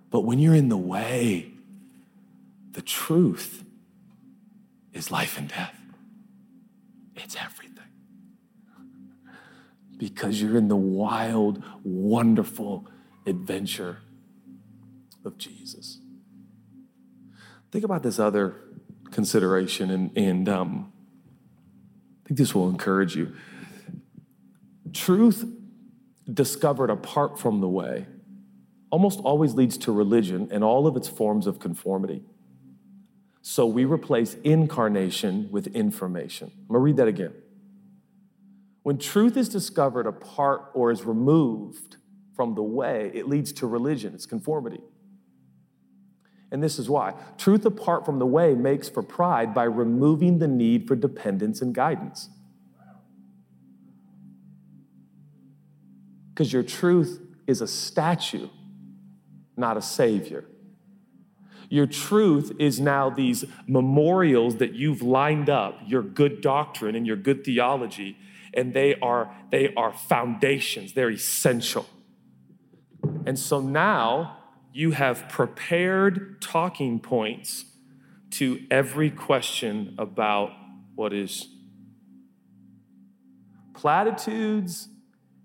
[0.10, 1.52] But when you're in the way,
[2.72, 3.64] the truth
[4.94, 5.76] is life and death.
[7.16, 7.75] It's everything.
[9.98, 12.88] Because you're in the wild, wonderful
[13.26, 14.00] adventure
[15.24, 16.00] of Jesus.
[17.72, 18.56] Think about this other
[19.12, 20.94] consideration, and, and um,
[22.24, 23.34] I think this will encourage you.
[24.94, 25.46] Truth
[26.32, 28.08] discovered apart from the way
[28.90, 32.24] almost always leads to religion and all of its forms of conformity.
[33.42, 36.52] So we replace incarnation with information.
[36.56, 37.34] I'm gonna read that again.
[38.86, 41.98] When truth is discovered apart or is removed
[42.36, 44.80] from the way, it leads to religion, it's conformity.
[46.52, 47.15] And this is why.
[47.39, 51.74] Truth apart from the way makes for pride by removing the need for dependence and
[51.74, 52.30] guidance.
[56.30, 58.50] Because your truth is a statue,
[59.58, 60.45] not a savior.
[61.69, 67.15] Your truth is now these memorials that you've lined up, your good doctrine and your
[67.15, 68.15] good theology,
[68.56, 71.86] and they are, they are foundations, they're essential.
[73.26, 74.38] And so now
[74.74, 77.65] you have prepared talking points
[78.32, 80.52] to every question about
[80.96, 81.48] what is
[83.74, 84.89] platitudes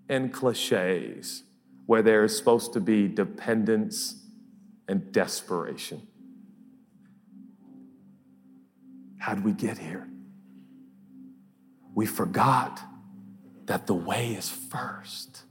[0.09, 1.43] and cliches
[1.85, 4.25] where there is supposed to be dependence
[4.87, 6.07] and desperation.
[9.17, 10.07] How'd we get here?
[11.93, 12.81] We forgot
[13.71, 15.43] that the way is first.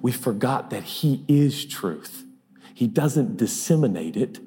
[0.00, 2.22] We forgot that He is truth.
[2.74, 4.38] He doesn't disseminate it,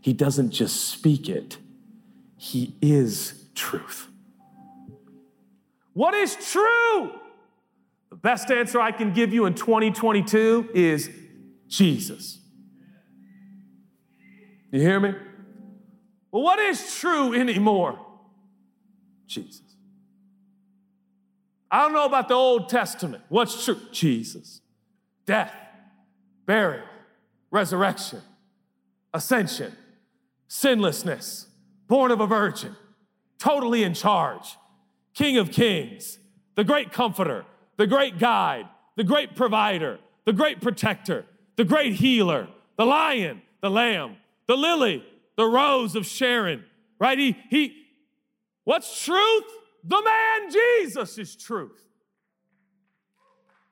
[0.00, 1.58] He doesn't just speak it,
[2.36, 4.06] He is truth.
[5.92, 7.18] What is true?
[8.10, 11.10] The best answer I can give you in 2022 is
[11.66, 12.38] Jesus.
[14.70, 15.14] You hear me?
[16.30, 17.98] Well, what is true anymore?
[19.26, 19.69] Jesus.
[21.70, 23.22] I don't know about the Old Testament.
[23.28, 23.80] What's true?
[23.92, 24.60] Jesus.
[25.26, 25.52] Death,
[26.46, 26.86] burial,
[27.50, 28.22] resurrection,
[29.14, 29.72] ascension,
[30.48, 31.46] sinlessness,
[31.86, 32.74] born of a virgin,
[33.38, 34.56] totally in charge,
[35.14, 36.18] King of kings,
[36.54, 37.44] the great comforter,
[37.76, 41.24] the great guide, the great provider, the great protector,
[41.56, 44.16] the great healer, the lion, the lamb,
[44.46, 45.04] the lily,
[45.36, 46.64] the rose of Sharon,
[46.98, 47.18] right?
[47.18, 47.86] He, he,
[48.64, 49.44] what's truth?
[49.84, 51.80] The man Jesus is truth.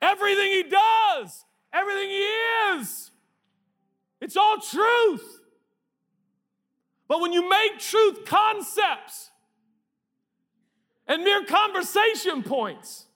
[0.01, 2.25] Everything he does, everything he
[2.77, 3.11] is,
[4.21, 5.39] it's all truth.
[7.07, 9.31] But when you make truth concepts
[11.07, 13.07] and mere conversation points,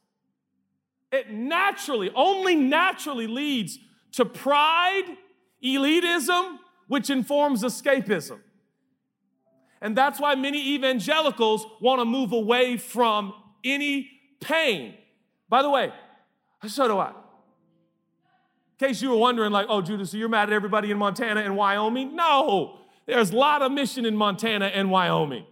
[1.12, 3.78] it naturally, only naturally leads
[4.14, 5.16] to pride,
[5.64, 8.40] elitism, which informs escapism.
[9.84, 13.34] And that's why many evangelicals want to move away from
[13.66, 14.10] any
[14.40, 14.96] pain.
[15.50, 15.92] By the way,
[16.66, 17.10] so do I.
[17.10, 21.42] In case you were wondering, like, oh, Judas, so you're mad at everybody in Montana
[21.42, 22.16] and Wyoming?
[22.16, 25.46] No, there's a lot of mission in Montana and Wyoming.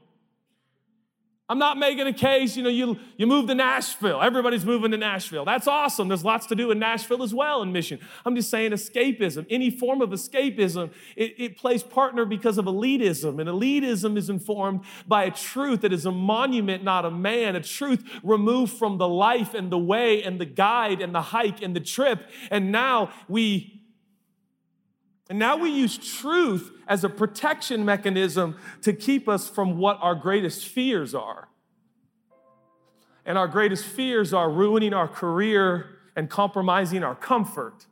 [1.52, 4.22] I'm not making a case, you know, you, you move to Nashville.
[4.22, 5.44] Everybody's moving to Nashville.
[5.44, 6.08] That's awesome.
[6.08, 8.00] There's lots to do in Nashville as well in mission.
[8.26, 13.42] I'm just saying escapism, any form of escapism, it, it plays partner because of elitism.
[13.42, 17.62] And elitism is informed by a truth that is a monument, not a man, a
[17.62, 21.76] truth removed from the life and the way and the guide and the hike and
[21.76, 22.30] the trip.
[22.50, 23.81] And now we
[25.32, 30.14] and now we use truth as a protection mechanism to keep us from what our
[30.14, 31.48] greatest fears are.
[33.26, 37.86] And our greatest fears are ruining our career and compromising our comfort.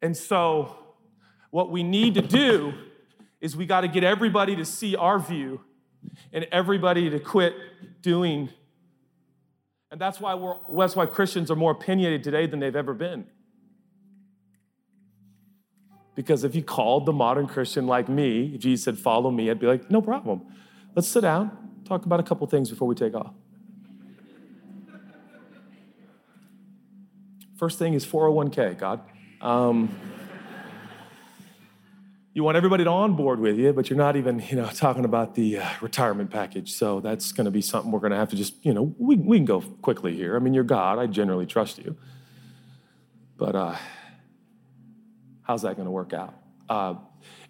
[0.00, 0.78] And so,
[1.50, 2.74] what we need to do
[3.40, 5.62] is we got to get everybody to see our view
[6.32, 7.54] and everybody to quit
[8.02, 8.50] doing.
[9.90, 13.26] And that's why, we're, that's why Christians are more opinionated today than they've ever been.
[16.16, 19.60] Because if you called the modern Christian like me, if Jesus said, Follow me, I'd
[19.60, 20.42] be like, No problem.
[20.96, 23.34] Let's sit down, talk about a couple things before we take off.
[27.56, 29.00] First thing is 401k, God.
[29.40, 29.94] Um,
[32.32, 35.34] you want everybody to onboard with you, but you're not even, you know, talking about
[35.34, 36.72] the uh, retirement package.
[36.72, 39.16] So that's going to be something we're going to have to just, you know, we,
[39.16, 40.36] we can go quickly here.
[40.36, 40.98] I mean, you're God.
[40.98, 41.96] I generally trust you.
[43.38, 43.76] But uh,
[45.46, 46.34] How's that going to work out?
[46.68, 46.94] Uh,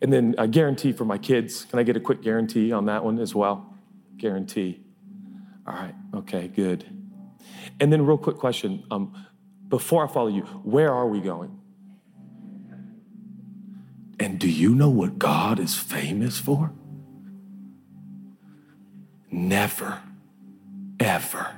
[0.03, 1.65] and then a guarantee for my kids.
[1.65, 3.75] Can I get a quick guarantee on that one as well?
[4.19, 4.83] Guarantee.
[5.67, 5.95] All right.
[6.15, 6.49] Okay.
[6.49, 6.85] Good.
[7.81, 8.85] And then, real quick question.
[8.91, 9.27] Um,
[9.69, 11.59] before I follow you, where are we going?
[14.19, 16.73] And do you know what God is famous for?
[19.31, 20.03] Never,
[21.01, 21.55] ever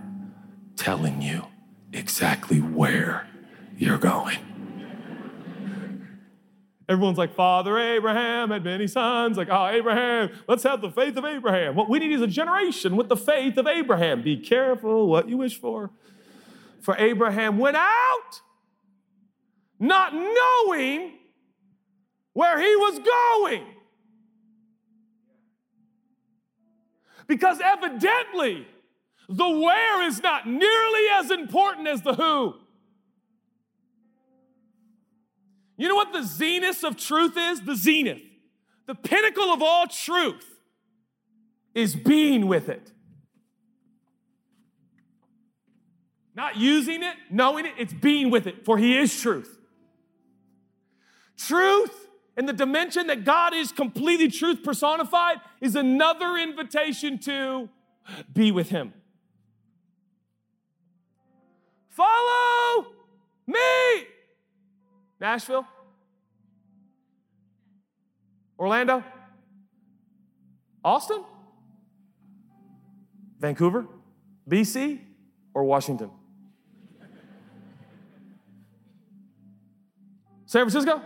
[0.76, 1.46] telling you
[1.92, 3.28] exactly where
[3.76, 4.47] you're going.
[6.88, 9.36] Everyone's like, Father Abraham had many sons.
[9.36, 11.74] Like, oh, Abraham, let's have the faith of Abraham.
[11.74, 14.22] What we need is a generation with the faith of Abraham.
[14.22, 15.90] Be careful what you wish for.
[16.80, 18.40] For Abraham went out
[19.78, 21.12] not knowing
[22.32, 23.64] where he was going.
[27.26, 28.66] Because evidently,
[29.28, 32.54] the where is not nearly as important as the who.
[35.78, 37.62] You know what the zenith of truth is?
[37.62, 38.20] The zenith.
[38.86, 40.44] The pinnacle of all truth
[41.72, 42.92] is being with it.
[46.34, 49.56] Not using it, knowing it, it's being with it, for He is truth.
[51.36, 57.68] Truth in the dimension that God is completely truth personified is another invitation to
[58.32, 58.94] be with Him.
[61.90, 62.86] Follow
[63.46, 63.58] me.
[65.20, 65.66] Nashville?
[68.58, 69.04] Orlando?
[70.84, 71.24] Austin?
[73.38, 73.86] Vancouver?
[74.48, 75.00] BC?
[75.54, 76.10] Or Washington?
[80.46, 81.02] San Francisco?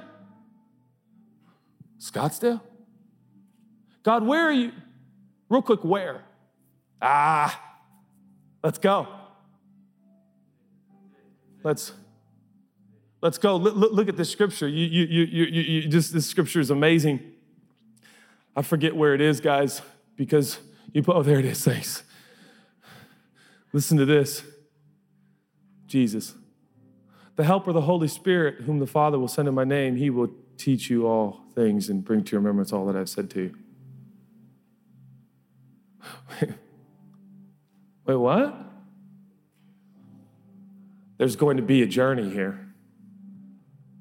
[1.99, 2.61] Scottsdale?
[4.03, 4.73] God, where are you?
[5.49, 6.23] Real quick, where?
[7.01, 7.79] Ah,
[8.63, 9.09] let's go.
[11.63, 11.93] Let's
[13.23, 13.57] Let's go.
[13.57, 14.67] Look, look, at the scripture.
[14.67, 17.21] You, you, you, you, you, just this scripture is amazing.
[18.57, 19.81] I forget where it is, guys,
[20.17, 20.59] because
[20.93, 21.65] you put, oh, there it is.
[21.65, 22.03] Thanks.
[23.73, 24.43] Listen to this
[25.87, 26.35] Jesus.
[27.37, 30.31] The helper, the Holy Spirit, whom the Father will send in my name, he will
[30.59, 33.55] teach you all things and bring to your remembrance all that I've said to you.
[38.05, 38.55] Wait, what?
[41.19, 42.72] There's going to be a journey here.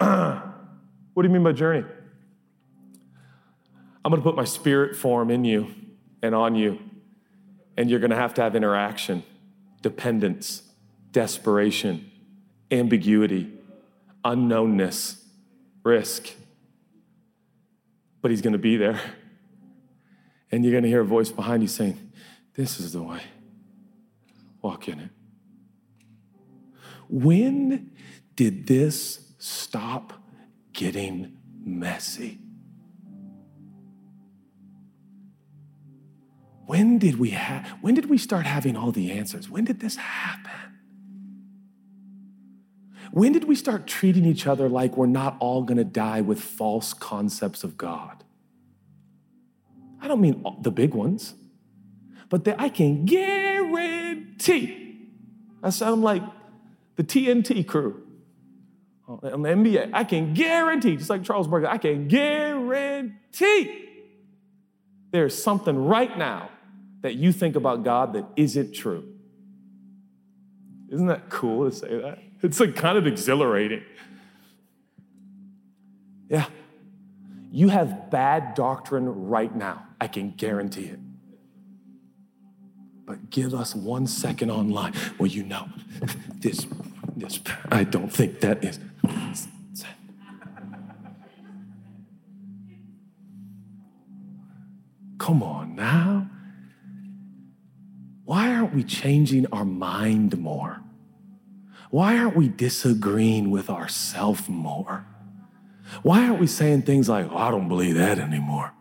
[1.13, 1.85] what do you mean by journey?
[4.03, 5.75] I'm going to put my spirit form in you
[6.23, 6.79] and on you,
[7.77, 9.23] and you're going to have to have interaction,
[9.83, 10.63] dependence,
[11.11, 12.09] desperation,
[12.71, 13.53] ambiguity,
[14.25, 15.21] unknownness,
[15.83, 16.29] risk.
[18.23, 18.99] But he's going to be there.
[20.51, 22.11] And you're going to hear a voice behind you saying,
[22.55, 23.21] This is the way.
[24.63, 25.09] Walk in it.
[27.07, 27.91] When
[28.35, 30.13] did this stop
[30.71, 31.35] getting
[31.65, 32.37] messy.
[36.67, 39.49] When did we have when did we start having all the answers?
[39.49, 40.51] When did this happen?
[43.11, 46.39] When did we start treating each other like we're not all going to die with
[46.39, 48.23] false concepts of God?
[49.99, 51.33] I don't mean the big ones,
[52.29, 54.99] but that I can guarantee.
[55.63, 56.21] I sound like
[56.95, 58.05] the TNT crew
[59.21, 63.87] on the NBA, I can guarantee, just like Charles Barkley, I can guarantee
[65.11, 66.49] there's something right now
[67.01, 69.07] that you think about God that isn't true.
[70.89, 72.19] Isn't that cool to say that?
[72.41, 73.83] It's like kind of exhilarating.
[76.29, 76.45] Yeah.
[77.51, 79.85] You have bad doctrine right now.
[79.99, 80.99] I can guarantee it.
[83.05, 85.67] But give us one second online where you know
[86.39, 86.65] this,
[87.15, 87.39] this,
[87.69, 88.79] I don't think that is.
[95.19, 96.29] Come on now.
[98.25, 100.81] Why aren't we changing our mind more?
[101.89, 105.05] Why aren't we disagreeing with ourselves more?
[106.03, 108.71] Why aren't we saying things like, oh, I don't believe that anymore?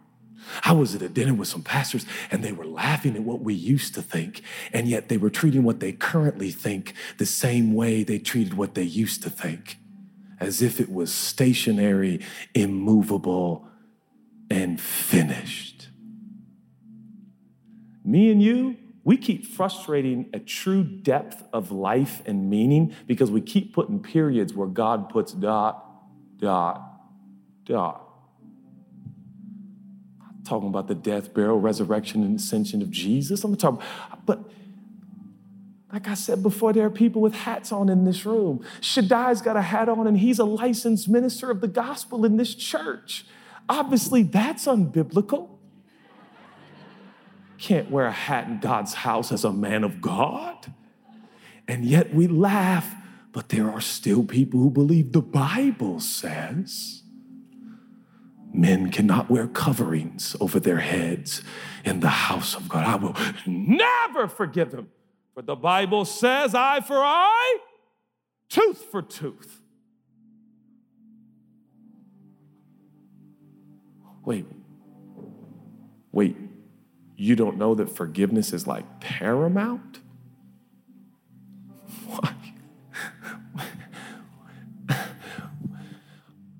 [0.64, 3.55] I was at a dinner with some pastors and they were laughing at what we
[3.55, 8.05] used to think, and yet they were treating what they currently think the same way
[8.05, 9.80] they treated what they used to think,
[10.41, 12.20] as if it was stationary,
[12.55, 13.68] immovable,
[14.51, 15.88] and finished.
[18.05, 23.41] Me and you, we keep frustrating a true depth of life and meaning because we
[23.41, 25.86] keep putting periods where God puts dot,
[26.38, 26.82] dot,
[27.64, 28.07] dot.
[30.45, 33.45] Talking about the death, burial, resurrection, and ascension of Jesus.
[33.45, 33.80] I'm talking,
[34.26, 34.51] but
[35.93, 38.64] like I said before, there are people with hats on in this room.
[38.80, 42.55] Shaddai's got a hat on, and he's a licensed minister of the gospel in this
[42.55, 43.26] church.
[43.68, 45.51] Obviously, that's unbiblical
[47.61, 50.72] can't wear a hat in God's house as a man of God.
[51.68, 52.95] And yet we laugh,
[53.32, 57.03] but there are still people who believe the Bible says
[58.53, 61.43] men cannot wear coverings over their heads
[61.84, 62.84] in the house of God.
[62.84, 63.16] I will
[63.47, 64.88] never forgive them.
[65.41, 67.59] For the Bible says, eye for eye,
[68.51, 69.62] tooth for tooth.
[74.22, 74.45] Wait,
[76.12, 76.36] wait,
[77.16, 80.01] you don't know that forgiveness is like paramount?
[82.07, 82.34] Why?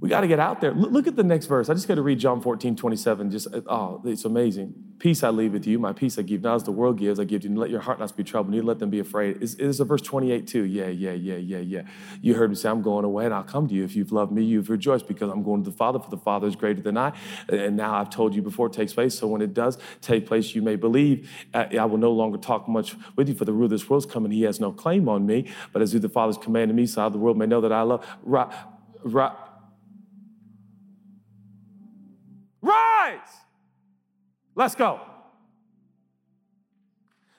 [0.01, 0.73] We got to get out there.
[0.73, 1.69] Look at the next verse.
[1.69, 3.31] I just got to read John 14, 27.
[3.31, 4.75] Just, uh, oh, it's amazing.
[4.99, 6.41] Peace I leave with you, my peace I give.
[6.41, 7.55] Not as the world gives, I give you.
[7.55, 8.55] Let your heart not be troubled.
[8.55, 9.43] You let them be afraid.
[9.43, 10.65] Is, a verse 28 too?
[10.65, 11.83] Yeah, yeah, yeah, yeah, yeah.
[12.23, 13.85] You heard me say, I'm going away and I'll come to you.
[13.85, 16.47] If you've loved me, you've rejoiced because I'm going to the Father, for the Father
[16.47, 17.13] is greater than I.
[17.51, 19.19] And now I've told you before it takes place.
[19.19, 21.31] So when it does take place, you may believe.
[21.53, 24.11] I will no longer talk much with you, for the ruler of this world is
[24.11, 24.33] coming.
[24.33, 25.53] He has no claim on me.
[25.75, 28.07] But as who the Father's commanded me, so the world may know that I love.
[28.23, 28.51] Right,
[29.03, 29.33] right.
[34.61, 35.01] Let's go.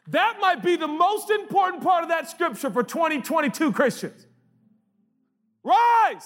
[0.07, 4.25] That might be the most important part of that scripture for 2022 Christians.
[5.63, 6.25] Rise!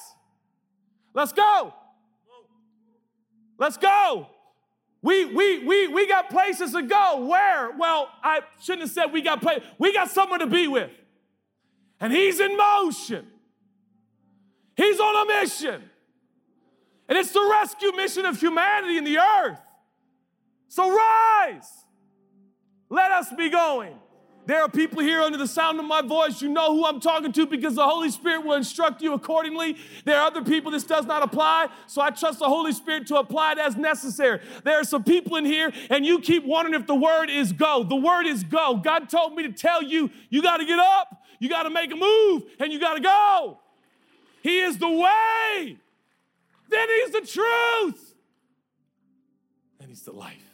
[1.14, 1.74] Let's go.
[3.58, 4.28] Let's go.
[5.02, 7.26] We, we, we, we got places to go.
[7.26, 7.72] Where?
[7.78, 9.62] Well, I shouldn't have said we got place.
[9.78, 10.92] We got someone to be with.
[12.00, 13.28] And he's in motion.
[14.78, 15.84] He's on a mission.
[17.10, 19.60] And it's the rescue mission of humanity in the earth.
[20.76, 21.86] So rise.
[22.90, 23.96] Let us be going.
[24.46, 26.42] There are people here under the sound of my voice.
[26.42, 29.78] You know who I'm talking to because the Holy Spirit will instruct you accordingly.
[30.04, 33.16] There are other people this does not apply, so I trust the Holy Spirit to
[33.16, 34.42] apply it as necessary.
[34.66, 37.86] There are some people in here, and you keep wondering if the word is go.
[37.86, 38.76] The word is go.
[38.76, 41.94] God told me to tell you, you got to get up, you got to make
[41.94, 43.62] a move, and you got to go.
[44.44, 45.78] He is the way.
[46.68, 48.14] Then He's the truth.
[49.80, 50.45] And He's the life.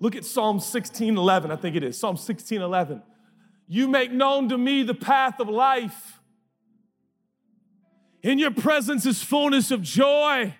[0.00, 1.98] Look at Psalm 16 11, I think it is.
[1.98, 3.02] Psalm 16 11.
[3.66, 6.20] You make known to me the path of life.
[8.22, 10.54] In your presence is fullness of joy.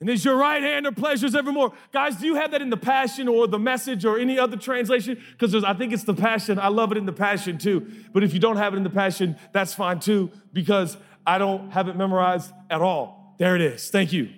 [0.00, 1.72] And is your right hand are pleasures evermore.
[1.92, 5.22] Guys, do you have that in the Passion or the Message or any other translation?
[5.32, 6.58] Because I think it's the Passion.
[6.58, 7.86] I love it in the Passion too.
[8.12, 10.96] But if you don't have it in the Passion, that's fine too, because
[11.26, 13.34] I don't have it memorized at all.
[13.38, 13.90] There it is.
[13.90, 14.30] Thank you.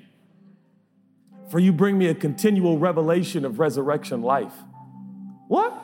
[1.53, 4.55] For you bring me a continual revelation of resurrection life.
[5.49, 5.75] What?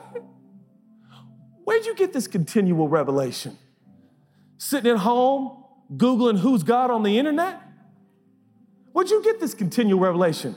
[1.63, 3.55] Where'd you get this continual revelation?
[4.57, 5.63] Sitting at home,
[5.95, 7.61] Googling who's God on the internet?
[8.93, 10.55] Where'd you get this continual revelation?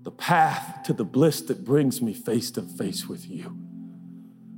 [0.00, 3.54] The path to the bliss that brings me face to face with you.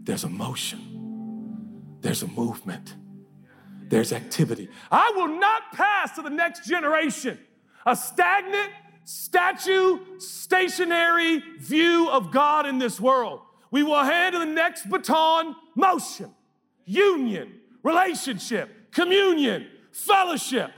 [0.04, 2.94] There's a motion, there's a movement,
[3.88, 4.68] there's activity.
[4.92, 7.40] I will not pass to the next generation
[7.84, 8.70] a stagnant,
[9.04, 13.40] statue, stationary view of God in this world.
[13.70, 16.34] We will hand the next baton motion,
[16.84, 20.70] union, relationship, communion, fellowship.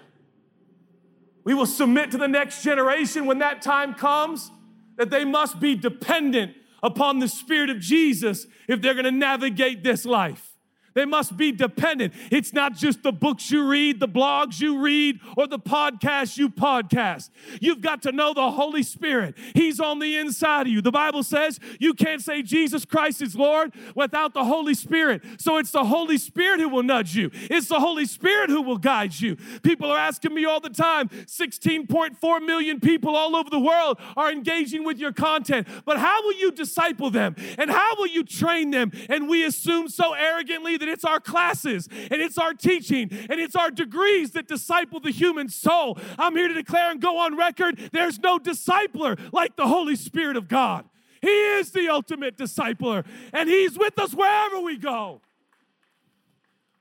[1.44, 4.50] We will submit to the next generation when that time comes
[4.96, 10.04] that they must be dependent upon the Spirit of Jesus if they're gonna navigate this
[10.04, 10.51] life.
[10.95, 12.14] They must be dependent.
[12.30, 16.49] It's not just the books you read, the blogs you read, or the podcasts you
[16.49, 17.30] podcast.
[17.61, 19.36] You've got to know the Holy Spirit.
[19.55, 20.82] He's on the inside of you.
[20.82, 25.22] The Bible says you can't say Jesus Christ is Lord without the Holy Spirit.
[25.38, 28.78] So it's the Holy Spirit who will nudge you, it's the Holy Spirit who will
[28.78, 29.36] guide you.
[29.62, 34.30] People are asking me all the time 16.4 million people all over the world are
[34.30, 37.34] engaging with your content, but how will you disciple them?
[37.59, 38.93] And how will you train them?
[39.09, 43.54] And we assume so arrogantly that it's our classes and it's our teaching and it's
[43.54, 45.96] our degrees that disciple the human soul.
[46.18, 50.36] I'm here to declare and go on record there's no discipler like the Holy Spirit
[50.36, 50.84] of God.
[51.20, 55.20] He is the ultimate discipler and He's with us wherever we go.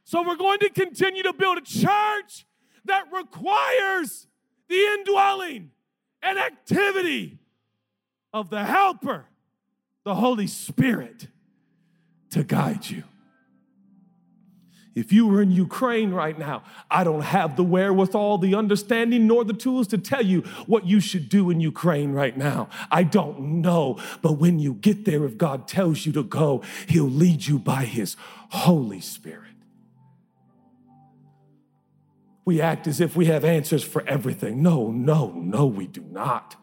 [0.04, 2.46] So we're going to continue to build a church
[2.86, 4.28] that requires
[4.68, 5.72] the indwelling
[6.24, 7.38] and activity
[8.34, 9.28] of the helper,
[10.04, 11.28] the Holy Spirit,
[12.32, 13.04] to guide you.
[14.94, 19.46] If you were in Ukraine right now, I don't have the wherewithal, the understanding, nor
[19.46, 22.68] the tools to tell you what you should do in Ukraine right now.
[22.92, 23.98] I don't know.
[24.22, 27.86] But when you get there, if God tells you to go, He'll lead you by
[27.86, 28.18] His
[28.50, 29.40] Holy Spirit.
[32.44, 34.62] We act as if we have answers for everything.
[34.62, 36.58] No, no, no, we do not.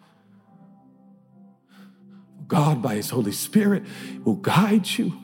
[2.47, 3.85] God, by His Holy Spirit,
[4.22, 5.14] will guide you.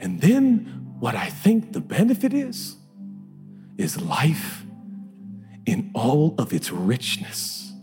[0.00, 2.76] And then what I think the benefit is,
[3.76, 4.64] is life
[5.66, 7.74] in all of its richness,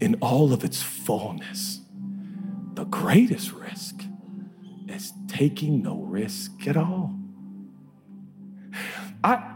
[0.00, 1.82] in all of its fullness.
[2.72, 3.96] The greatest risk
[4.88, 7.14] is taking no risk at all.
[9.22, 9.52] I,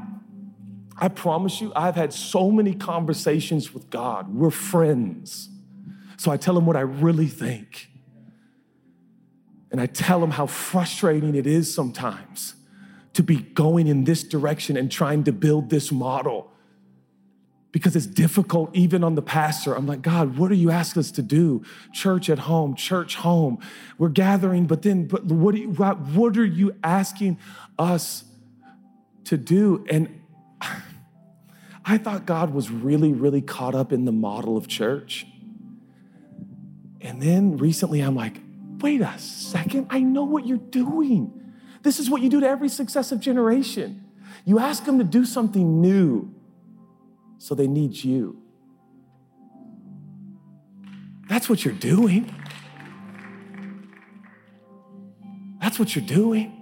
[0.99, 4.29] I promise you, I've had so many conversations with God.
[4.29, 5.49] We're friends.
[6.19, 7.89] So I tell him what I really think.
[9.73, 12.57] And I tell him how frustrating it is sometimes
[13.15, 16.51] to be going in this direction and trying to build this model
[17.73, 19.75] because it's difficult even on the pastor.
[19.75, 21.63] I'm like, God, what are you asking us to do?
[21.93, 23.59] Church at home, church home.
[23.99, 27.39] We're gathering, but then, but what, you, what are you asking
[27.79, 28.25] us
[29.25, 29.85] to do?
[29.89, 30.21] And
[31.85, 35.27] I thought God was really, really caught up in the model of church.
[37.01, 38.37] And then recently I'm like,
[38.81, 41.40] wait a second, I know what you're doing.
[41.83, 44.05] This is what you do to every successive generation.
[44.45, 46.35] You ask them to do something new,
[47.39, 48.43] so they need you.
[51.29, 52.35] That's what you're doing.
[55.61, 56.57] That's what you're doing.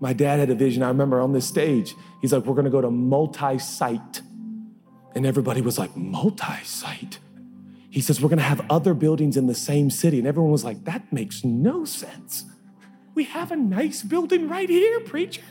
[0.00, 0.82] My dad had a vision.
[0.82, 4.20] I remember on this stage, he's like, We're gonna go to multi site.
[5.14, 7.20] And everybody was like, Multi site?
[7.88, 10.18] He says, We're gonna have other buildings in the same city.
[10.18, 12.46] And everyone was like, That makes no sense.
[13.14, 15.42] We have a nice building right here, preacher.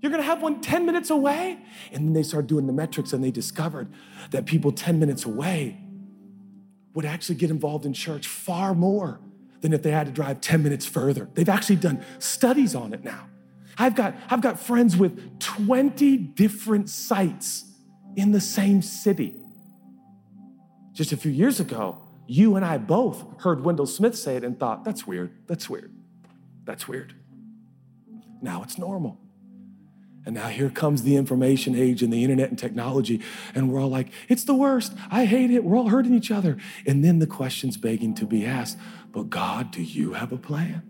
[0.00, 1.58] You're gonna have one 10 minutes away.
[1.92, 3.88] And then they started doing the metrics and they discovered
[4.30, 5.78] that people 10 minutes away
[6.94, 9.20] would actually get involved in church far more
[9.60, 11.28] than if they had to drive 10 minutes further.
[11.34, 13.26] They've actually done studies on it now.
[13.78, 17.64] I've got, I've got friends with 20 different sites
[18.16, 19.36] in the same city.
[20.92, 24.58] Just a few years ago, you and I both heard Wendell Smith say it and
[24.58, 25.94] thought, that's weird, that's weird.
[26.70, 27.14] That's weird.
[28.40, 29.18] Now it's normal.
[30.24, 33.20] And now here comes the information age and the internet and technology,
[33.56, 34.92] and we're all like, it's the worst.
[35.10, 35.64] I hate it.
[35.64, 36.58] We're all hurting each other.
[36.86, 38.78] And then the question's begging to be asked,
[39.10, 40.84] but God, do you have a plan?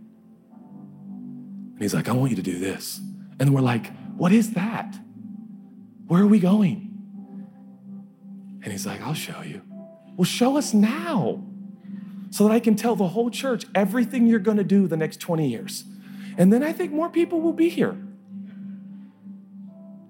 [1.72, 3.00] And he's like, I want you to do this.
[3.38, 4.98] And we're like, what is that?
[6.08, 6.88] Where are we going?
[8.62, 9.62] And he's like, I'll show you.
[10.18, 11.42] Well, show us now
[12.30, 15.18] so that I can tell the whole church everything you're going to do the next
[15.18, 15.84] 20 years.
[16.38, 17.96] And then I think more people will be here.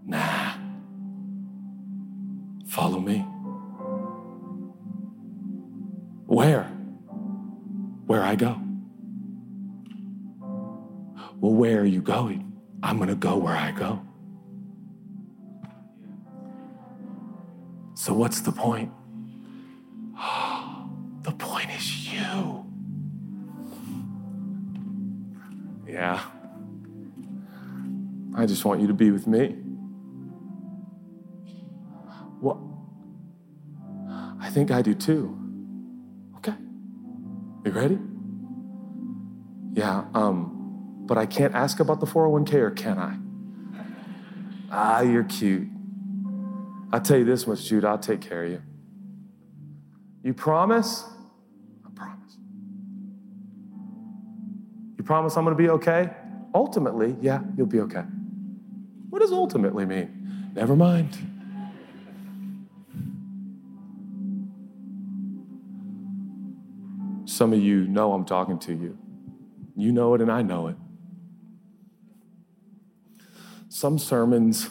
[0.04, 0.54] Nah.
[2.66, 3.18] Follow me.
[6.26, 6.64] Where?
[8.06, 8.60] Where I go.
[11.40, 12.52] Well, where are you going?
[12.82, 14.02] I'm going to go where I go.
[17.94, 18.92] So, what's the point?
[25.90, 26.22] Yeah.
[28.36, 29.56] I just want you to be with me.
[32.40, 32.86] Well,
[34.40, 35.36] I think I do too.
[36.36, 36.54] Okay.
[37.64, 37.98] You ready?
[39.72, 43.16] Yeah, um, but I can't ask about the 401k or can I?
[44.70, 45.68] Ah, you're cute.
[46.92, 48.62] I tell you this much, Jude, I'll take care of you.
[50.22, 51.04] You promise?
[51.84, 52.36] I promise.
[55.10, 56.08] Promise I'm going to be okay?
[56.54, 58.04] Ultimately, yeah, you'll be okay.
[59.08, 60.52] What does ultimately mean?
[60.54, 61.18] Never mind.
[67.24, 68.96] Some of you know I'm talking to you.
[69.74, 70.76] You know it, and I know it.
[73.68, 74.70] Some sermons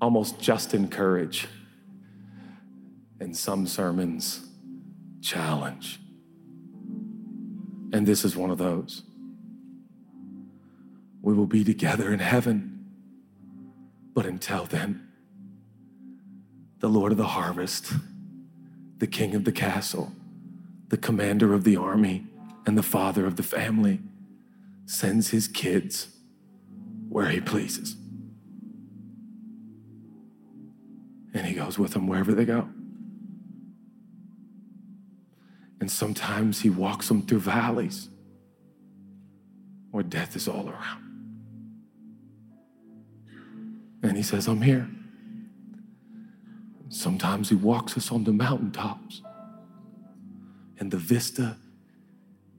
[0.00, 1.46] almost just encourage,
[3.20, 4.48] and some sermons
[5.20, 6.00] challenge.
[7.92, 9.02] And this is one of those.
[11.22, 12.86] We will be together in heaven,
[14.14, 15.08] but until then,
[16.80, 17.92] the Lord of the harvest,
[18.98, 20.12] the King of the castle,
[20.88, 22.26] the commander of the army,
[22.66, 24.00] and the father of the family
[24.86, 26.08] sends his kids
[27.08, 27.96] where he pleases.
[31.34, 32.68] And he goes with them wherever they go.
[35.80, 38.08] And sometimes he walks them through valleys
[39.90, 41.04] where death is all around.
[44.02, 44.88] And he says, I'm here.
[46.88, 49.22] Sometimes he walks us on the mountaintops,
[50.78, 51.56] and the vista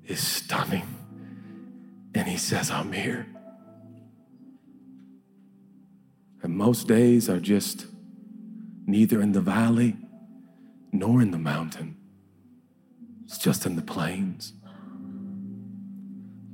[0.05, 0.85] is stunning.
[2.13, 3.27] And he says, I'm here.
[6.41, 7.87] And most days are just
[8.85, 9.95] neither in the valley
[10.91, 11.98] nor in the mountain.
[13.29, 14.53] It's just in the plains.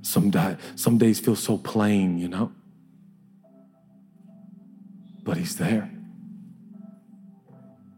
[0.01, 2.51] Some, di- some days feel so plain, you know?
[5.23, 5.89] But He's there.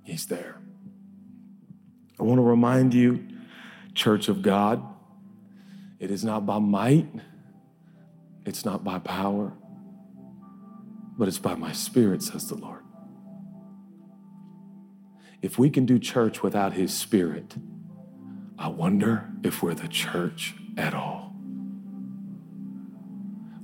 [0.04, 0.62] He's there.
[2.20, 3.28] I want to remind you,
[3.96, 4.84] Church of God,
[6.00, 7.10] it is not by might,
[8.46, 9.54] it's not by power,
[11.18, 12.84] but it's by my Spirit, says the Lord.
[15.42, 17.56] If we can do church without His Spirit,
[18.58, 21.34] I wonder if we're the church at all.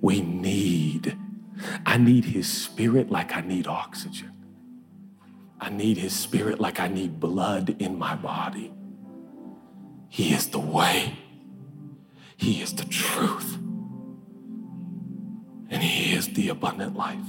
[0.01, 1.17] We need,
[1.85, 4.31] I need His Spirit like I need oxygen.
[5.59, 8.73] I need His Spirit like I need blood in my body.
[10.09, 11.17] He is the way,
[12.37, 13.55] He is the truth,
[15.69, 17.25] and He is the abundant life.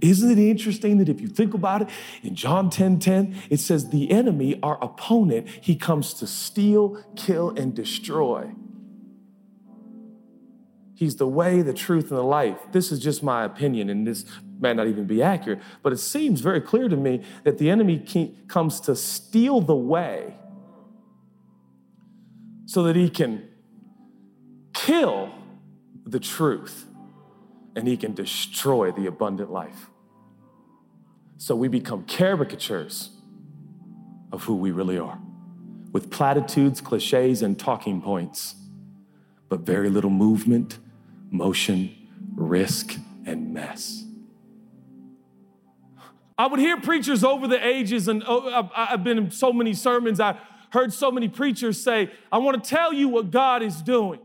[0.00, 1.88] Isn't it interesting that if you think about it,
[2.22, 7.50] in John 10 10, it says, The enemy, our opponent, he comes to steal, kill,
[7.50, 8.50] and destroy.
[10.94, 12.58] He's the way, the truth, and the life.
[12.72, 14.24] This is just my opinion, and this
[14.60, 18.36] may not even be accurate, but it seems very clear to me that the enemy
[18.48, 20.34] comes to steal the way
[22.66, 23.48] so that he can
[24.74, 25.32] kill
[26.04, 26.86] the truth
[27.80, 29.90] and he can destroy the abundant life.
[31.38, 33.08] So we become caricatures
[34.30, 35.18] of who we really are,
[35.90, 38.54] with platitudes, cliches, and talking points,
[39.48, 40.78] but very little movement,
[41.30, 41.96] motion,
[42.36, 44.04] risk, and mess.
[46.36, 50.20] I would hear preachers over the ages, and oh, I've been in so many sermons,
[50.20, 50.38] I
[50.70, 54.20] heard so many preachers say, I want to tell you what God is doing.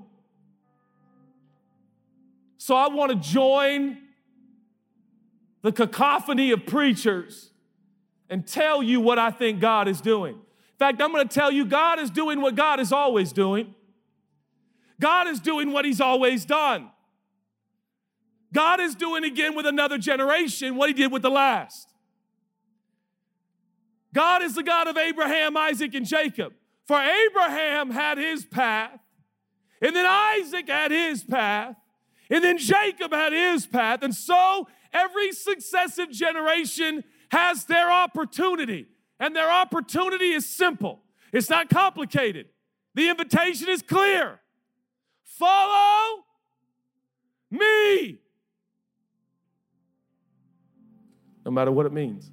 [2.66, 4.00] So I want to join
[5.62, 7.52] the cacophony of preachers
[8.28, 10.34] and tell you what I think God is doing.
[10.34, 13.76] In fact, I'm going to tell you God is doing what God is always doing.
[15.00, 16.90] God is doing what He's always done.
[18.52, 21.88] God is doing again with another generation what He did with the last.
[24.12, 26.52] God is the God of Abraham, Isaac, and Jacob.
[26.88, 29.00] For Abraham had his path,
[29.84, 31.76] and then Isaac had his path,
[32.30, 38.88] and then Jacob had his path, and so Every successive generation has their opportunity,
[39.20, 41.02] and their opportunity is simple.
[41.34, 42.48] It's not complicated.
[42.94, 44.40] The invitation is clear.
[45.26, 46.24] Follow
[47.52, 48.22] me.
[51.44, 52.32] No matter what it means.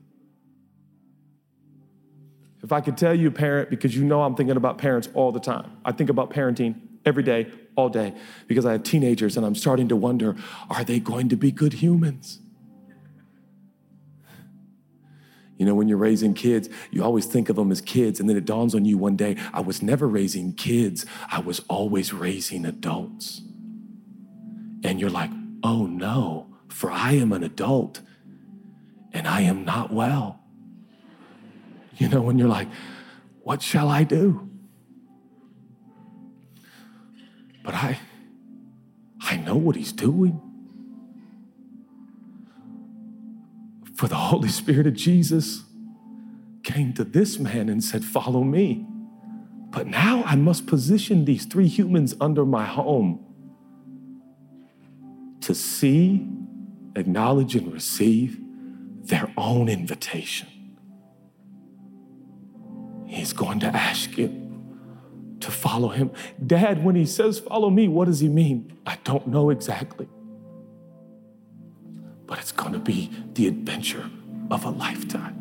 [2.62, 5.40] If I could tell you, parent, because you know I'm thinking about parents all the
[5.40, 8.14] time, I think about parenting every day, all day,
[8.46, 10.36] because I have teenagers and I'm starting to wonder
[10.70, 12.38] are they going to be good humans?
[15.58, 18.36] You know, when you're raising kids, you always think of them as kids, and then
[18.36, 22.64] it dawns on you one day I was never raising kids, I was always raising
[22.64, 23.42] adults.
[24.84, 25.30] And you're like,
[25.62, 28.00] oh no, for I am an adult
[29.12, 30.40] and I am not well.
[31.98, 32.68] You know, when you're like,
[33.42, 34.48] what shall I do?
[37.62, 37.98] But I,
[39.20, 40.40] I know what he's doing.
[43.94, 45.64] For the Holy Spirit of Jesus
[46.64, 48.86] came to this man and said, Follow me.
[49.70, 53.24] But now I must position these three humans under my home
[55.40, 56.26] to see,
[56.94, 58.38] acknowledge, and receive
[59.04, 60.48] their own invitation.
[63.06, 64.41] He's going to ask you
[65.42, 66.10] to follow him.
[66.44, 68.78] Dad, when he says, Follow me, what does he mean?
[68.86, 70.08] I don't know exactly.
[72.26, 74.08] But it's going to be the adventure
[74.50, 75.38] of a lifetime.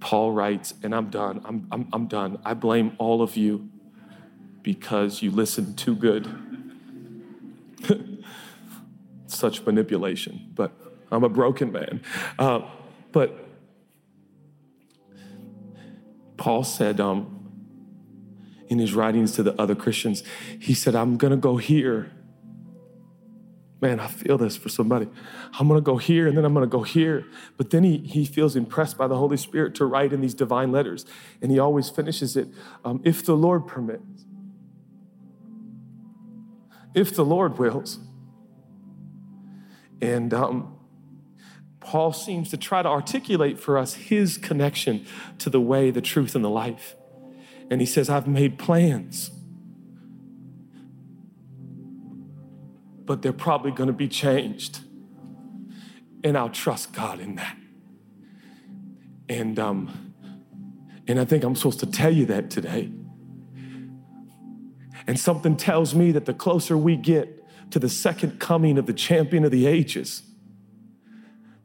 [0.00, 2.38] Paul writes, and I'm done, I'm, I'm, I'm done.
[2.44, 3.68] I blame all of you
[4.62, 6.28] because you listened too good.
[9.26, 10.72] Such manipulation, but
[11.12, 12.02] I'm a broken man.
[12.38, 12.62] Uh,
[13.12, 13.49] but
[16.40, 17.36] Paul said um,
[18.68, 20.24] in his writings to the other Christians,
[20.58, 22.10] he said, I'm going to go here.
[23.82, 25.06] Man, I feel this for somebody.
[25.58, 27.26] I'm going to go here and then I'm going to go here.
[27.58, 30.72] But then he, he feels impressed by the Holy Spirit to write in these divine
[30.72, 31.04] letters.
[31.42, 32.48] And he always finishes it
[32.86, 34.24] um, if the Lord permits,
[36.94, 37.98] if the Lord wills.
[40.00, 40.79] And um,
[41.80, 45.06] Paul seems to try to articulate for us his connection
[45.38, 46.94] to the way, the truth, and the life.
[47.70, 49.30] And he says, I've made plans,
[53.04, 54.80] but they're probably going to be changed.
[56.22, 57.56] And I'll trust God in that.
[59.28, 60.14] And, um,
[61.06, 62.90] and I think I'm supposed to tell you that today.
[65.06, 68.92] And something tells me that the closer we get to the second coming of the
[68.92, 70.22] champion of the ages,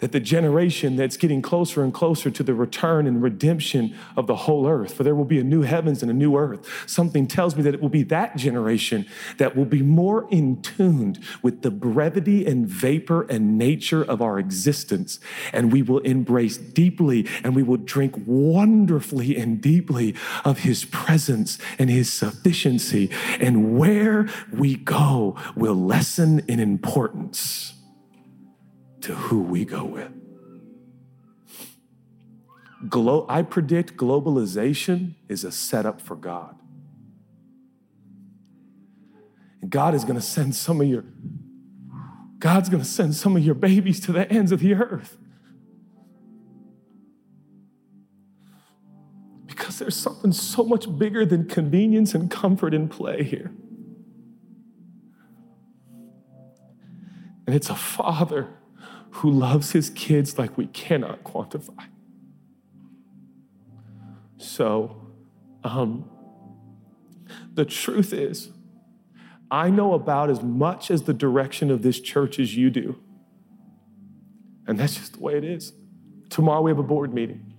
[0.05, 4.35] that the generation that's getting closer and closer to the return and redemption of the
[4.35, 6.69] whole earth, for there will be a new heavens and a new earth.
[6.85, 9.07] Something tells me that it will be that generation
[9.39, 14.37] that will be more in tuned with the brevity and vapor and nature of our
[14.37, 15.19] existence.
[15.51, 21.57] And we will embrace deeply and we will drink wonderfully and deeply of his presence
[21.79, 23.09] and his sufficiency.
[23.39, 27.73] And where we go will lessen in importance
[29.05, 30.11] to who we go with.
[32.89, 36.55] Glo- I predict globalization is a setup for God.
[39.61, 41.03] And God is going to send some of your
[42.39, 45.17] God's going to send some of your babies to the ends of the earth.
[49.45, 53.51] Because there's something so much bigger than convenience and comfort in play here.
[57.45, 58.49] And it's a father
[59.15, 61.85] who loves his kids like we cannot quantify.
[64.37, 65.07] So,
[65.63, 66.09] um,
[67.53, 68.49] the truth is,
[69.49, 72.99] I know about as much as the direction of this church as you do.
[74.67, 75.71] And that's just the way it is.
[76.29, 77.53] Tomorrow we have a board meeting.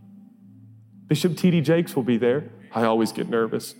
[1.06, 1.62] Bishop T.D.
[1.62, 2.50] Jakes will be there.
[2.74, 3.74] I always get nervous.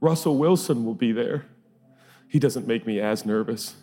[0.00, 1.46] Russell Wilson will be there.
[2.26, 3.76] He doesn't make me as nervous.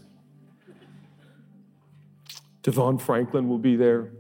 [2.63, 4.11] DeVon Franklin will be there.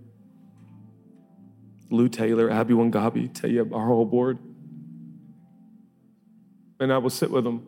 [1.89, 4.39] Lou Taylor, Abby Wangabi, Taya, our whole board.
[6.79, 7.67] And I will sit with them,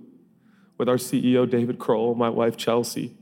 [0.77, 3.15] with our CEO, David Kroll, my wife, Chelsea.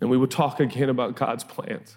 [0.00, 1.96] And we will talk again about God's plans.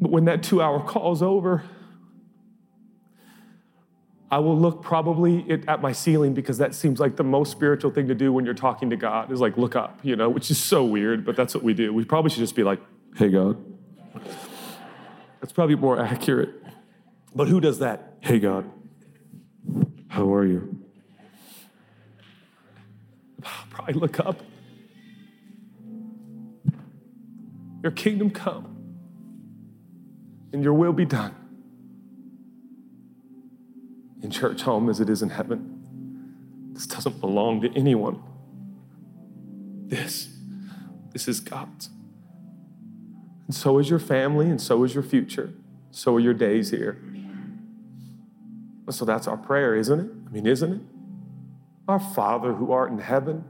[0.00, 1.62] But when that two hour call is over,
[4.28, 8.08] I will look probably at my ceiling because that seems like the most spiritual thing
[8.08, 10.58] to do when you're talking to God is like look up, you know, which is
[10.58, 11.92] so weird, but that's what we do.
[11.92, 12.80] We probably should just be like,
[13.16, 13.62] hey, God.
[15.40, 16.50] That's probably more accurate.
[17.36, 18.14] But who does that?
[18.20, 18.68] Hey, God,
[20.08, 20.76] how are you?
[23.44, 24.40] I'll Probably look up.
[27.84, 28.76] Your kingdom come
[30.52, 31.45] and your will be done
[34.26, 36.72] in church home as it is in heaven.
[36.72, 38.20] This doesn't belong to anyone.
[39.86, 40.28] This,
[41.12, 41.90] this is God's.
[43.46, 45.52] And so is your family, and so is your future.
[45.92, 47.00] So are your days here.
[48.90, 50.10] So that's our prayer, isn't it?
[50.26, 50.80] I mean, isn't it?
[51.86, 53.44] Our Father who art in heaven,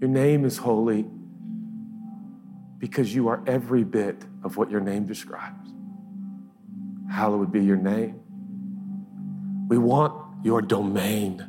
[0.00, 1.06] your name is holy
[2.78, 5.70] because you are every bit of what your name describes.
[7.12, 8.17] Hallowed be your name.
[9.68, 11.46] We want your domain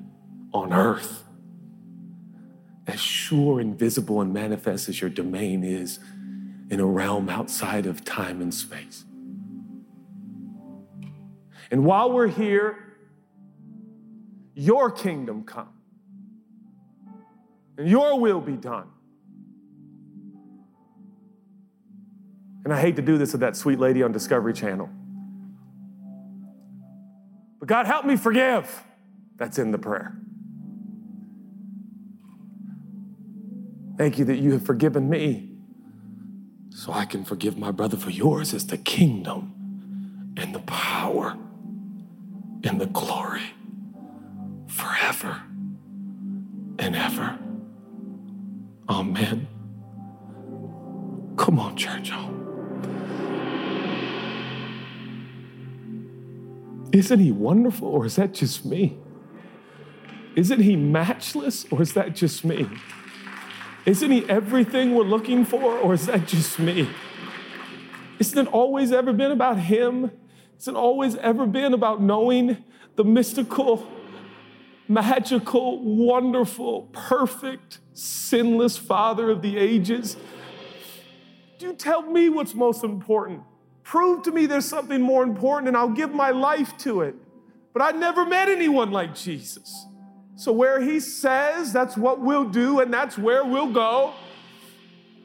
[0.53, 1.23] on earth.
[2.85, 5.99] As sure and visible and manifest as your domain is
[6.69, 9.05] in a realm outside of time and space.
[11.71, 12.77] And while we're here,
[14.55, 15.69] your kingdom come
[17.77, 18.89] and your will be done.
[22.65, 24.89] And I hate to do this with that sweet lady on Discovery Channel.
[27.69, 28.83] God, help me forgive.
[29.35, 30.17] That's in the prayer.
[33.95, 35.51] Thank you that you have forgiven me
[36.71, 41.37] so I can forgive my brother, for yours is the kingdom and the power
[42.63, 43.43] and the glory
[44.65, 45.39] forever
[46.79, 47.37] and ever.
[48.89, 49.47] Amen.
[51.37, 52.11] Come on, church
[56.91, 58.97] Isn't he wonderful, or is that just me?
[60.35, 62.67] Isn't he matchless, or is that just me?
[63.85, 66.89] Isn't he everything we're looking for, or is that just me?
[68.19, 70.11] Isn't it always ever been about him?
[70.59, 72.63] Isn't it always ever been about knowing
[72.95, 73.87] the mystical,
[74.87, 80.17] magical, wonderful, perfect, sinless Father of the ages?
[81.59, 83.43] Do you tell me what's most important?
[83.89, 87.15] Prove to me there's something more important and I'll give my life to it.
[87.73, 89.87] But I never met anyone like Jesus.
[90.35, 94.13] So, where he says, that's what we'll do and that's where we'll go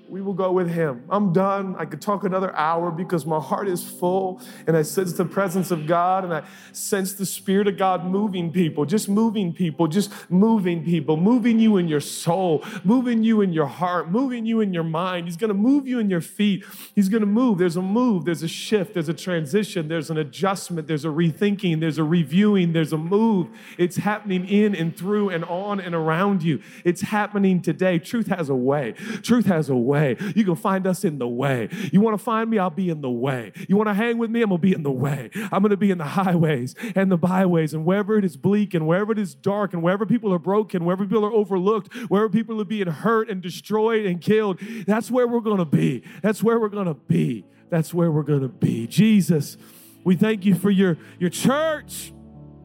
[0.09, 1.05] we will go with him.
[1.09, 1.77] I'm done.
[1.79, 5.71] I could talk another hour because my heart is full and I sense the presence
[5.71, 10.13] of God and I sense the Spirit of God moving people, just moving people, just
[10.31, 14.75] moving people, moving you in your soul, moving you in your heart, moving you in
[14.75, 15.27] your mind.
[15.27, 16.65] He's going to move you in your feet.
[16.95, 17.59] He's going to move.
[17.59, 21.81] There's a move, there's a shift, there's a transition, there's an adjustment, there's a rethinking,
[21.81, 23.49] there's a reviewing, there's a move.
[23.79, 26.61] It's happening in and through and on and around you.
[26.85, 27.99] It's happening today.
[27.99, 28.93] Truth has a way.
[29.23, 30.17] Truth has a way way.
[30.35, 31.69] You can find us in the way.
[31.93, 32.59] You want to find me?
[32.59, 33.53] I'll be in the way.
[33.69, 34.43] You want to hang with me?
[34.43, 35.31] I'm going to be in the way.
[35.53, 38.75] I'm going to be in the highways and the byways and wherever it is bleak
[38.75, 42.29] and wherever it is dark and wherever people are broken, wherever people are overlooked, wherever
[42.29, 44.59] people are being hurt and destroyed and killed.
[44.87, 46.03] That's where we're going to be.
[46.23, 47.47] That's where we're going to be.
[47.71, 48.87] That's where we're going to be.
[48.87, 49.57] Jesus,
[50.05, 52.13] we thank you for your, your church.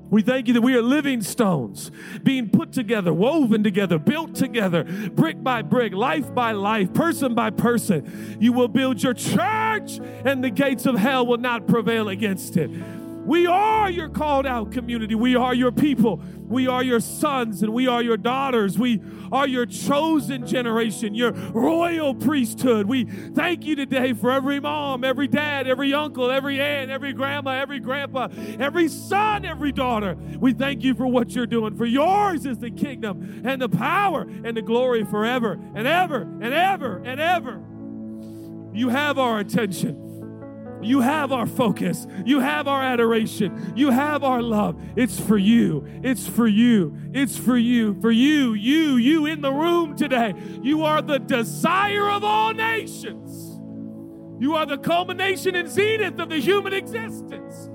[0.09, 1.91] We thank you that we are living stones,
[2.23, 7.51] being put together, woven together, built together, brick by brick, life by life, person by
[7.51, 8.37] person.
[8.39, 12.71] You will build your church, and the gates of hell will not prevail against it.
[13.29, 15.13] We are your called out community.
[15.13, 16.19] We are your people.
[16.47, 18.79] We are your sons and we are your daughters.
[18.79, 22.87] We are your chosen generation, your royal priesthood.
[22.87, 27.51] We thank you today for every mom, every dad, every uncle, every aunt, every grandma,
[27.51, 30.15] every grandpa, every son, every daughter.
[30.39, 31.77] We thank you for what you're doing.
[31.77, 36.51] For yours is the kingdom and the power and the glory forever and ever and
[36.51, 37.61] ever and ever.
[38.75, 40.08] You have our attention.
[40.81, 42.07] You have our focus.
[42.25, 43.73] You have our adoration.
[43.75, 44.81] You have our love.
[44.95, 45.85] It's for you.
[46.03, 46.95] It's for you.
[47.13, 47.99] It's for you.
[48.01, 50.33] For you, you, you in the room today.
[50.61, 53.59] You are the desire of all nations.
[54.41, 57.69] You are the culmination and zenith of the human existence.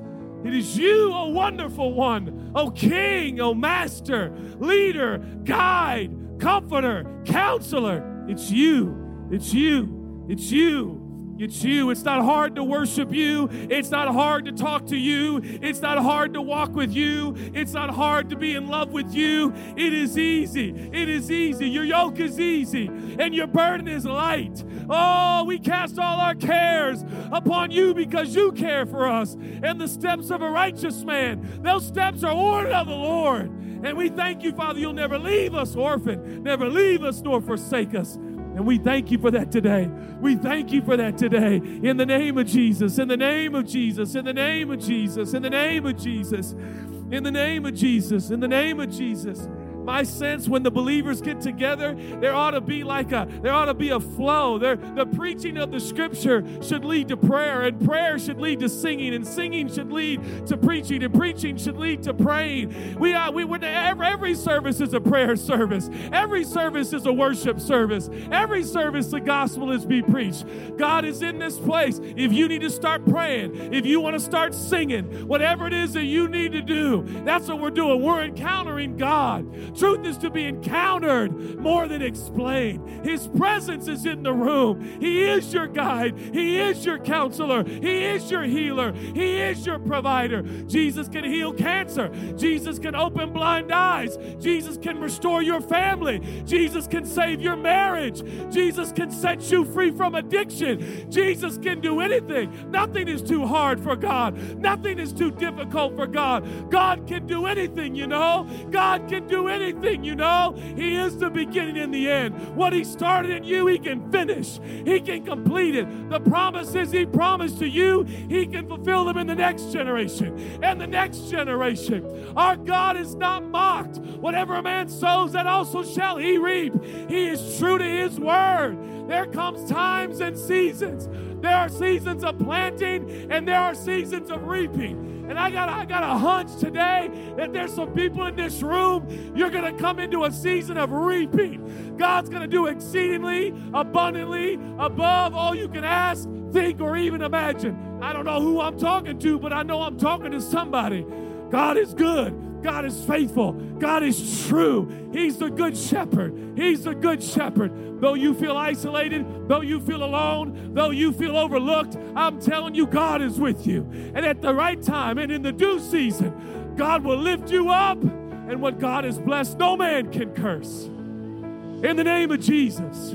[0.45, 8.27] It is you, a wonderful one, O King, O Master, leader, guide, comforter, counselor.
[8.29, 9.29] It's you.
[9.31, 10.27] It's you.
[10.29, 11.04] It's you.
[11.39, 11.91] It's you.
[11.91, 13.49] It's not hard to worship you.
[13.53, 15.41] It's not hard to talk to you.
[15.43, 17.35] It's not hard to walk with you.
[17.55, 19.53] It's not hard to be in love with you.
[19.77, 20.71] It is easy.
[20.93, 21.69] It is easy.
[21.69, 22.87] Your yoke is easy
[23.19, 24.65] and your burden is light.
[24.89, 29.35] Oh, we cast all our cares upon you because you care for us.
[29.35, 33.51] And the steps of a righteous man, those steps are ordered of the Lord.
[33.85, 37.95] And we thank you, Father, you'll never leave us orphan, never leave us nor forsake
[37.95, 38.19] us.
[38.55, 39.89] And we thank you for that today.
[40.21, 41.57] We thank you for that today.
[41.57, 45.35] In the name of Jesus, in the name of Jesus, in the name of Jesus,
[45.35, 49.49] in the name of Jesus, in the name of Jesus, in the name of Jesus
[49.85, 53.67] my sense when the believers get together there ought to be like a there ought
[53.67, 54.59] to be a flow.
[54.59, 58.69] There the preaching of the scripture should lead to prayer and prayer should lead to
[58.69, 62.99] singing and singing should lead to preaching and preaching should lead to praying.
[62.99, 65.91] We are we would every, every service is a prayer service.
[66.13, 68.09] Every service is a worship service.
[68.31, 70.45] Every service the gospel is be preached.
[70.77, 72.01] God is in this place.
[72.03, 75.93] If you need to start praying if you want to start singing whatever it is
[75.95, 78.03] that you need to do that's what we're doing.
[78.03, 83.05] We're encountering god Truth is to be encountered more than explained.
[83.05, 85.01] His presence is in the room.
[85.01, 86.19] He is your guide.
[86.33, 87.65] He is your counselor.
[87.65, 88.93] He is your healer.
[88.93, 90.43] He is your provider.
[90.67, 92.09] Jesus can heal cancer.
[92.37, 94.17] Jesus can open blind eyes.
[94.41, 96.21] Jesus can restore your family.
[96.45, 98.23] Jesus can save your marriage.
[98.53, 101.11] Jesus can set you free from addiction.
[101.11, 102.71] Jesus can do anything.
[102.71, 104.37] Nothing is too hard for God.
[104.59, 106.71] Nothing is too difficult for God.
[106.71, 108.49] God can do anything, you know.
[108.71, 110.55] God can do anything, you know.
[110.77, 112.57] He is the beginning and the end.
[112.57, 116.11] What He started in you, He can finish, He can complete it.
[116.11, 120.81] The promises He promised to you, He can fulfill them in the next generation and
[120.81, 122.33] the next generation.
[122.37, 123.99] Our God is not mocked.
[123.99, 126.73] Whatever a man sows, that also shall he reap.
[127.09, 128.79] He is true to His word.
[129.09, 131.09] There comes times and seasons.
[131.45, 135.27] There are seasons of planting and there are seasons of reaping.
[135.29, 139.07] And I got, I got a hunch today that there's some people in this room,
[139.37, 141.97] you're going to come into a season of reaping.
[141.99, 147.99] God's going to do exceedingly, abundantly, above all you can ask, think, or even imagine.
[148.01, 151.05] I don't know who I'm talking to, but I know I'm talking to somebody.
[151.51, 152.63] God is good.
[152.63, 153.53] God is faithful.
[153.79, 155.11] God is true.
[155.13, 156.55] He's the good shepherd.
[156.57, 158.01] He's the good shepherd.
[158.01, 162.87] Though you feel isolated, though you feel alone, though you feel overlooked, I'm telling you,
[162.87, 163.89] God is with you.
[164.15, 168.03] And at the right time and in the due season, God will lift you up.
[168.03, 170.85] And what God has blessed, no man can curse.
[170.85, 173.13] In the name of Jesus.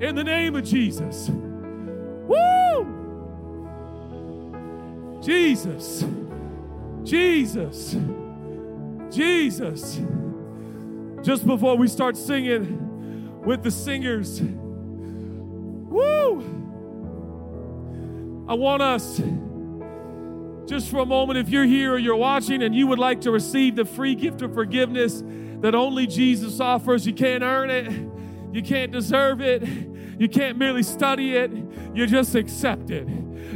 [0.00, 1.28] In the name of Jesus.
[2.26, 2.86] Woo!
[5.22, 6.04] Jesus.
[7.04, 7.94] Jesus.
[9.10, 10.00] Jesus.
[11.22, 14.40] Just before we start singing with the singers,
[15.90, 16.40] woo!
[18.48, 19.20] I want us,
[20.68, 23.30] just for a moment, if you're here or you're watching and you would like to
[23.30, 25.22] receive the free gift of forgiveness
[25.60, 27.92] that only Jesus offers, you can't earn it,
[28.52, 29.62] you can't deserve it,
[30.18, 31.52] you can't merely study it,
[31.94, 33.06] you just accept it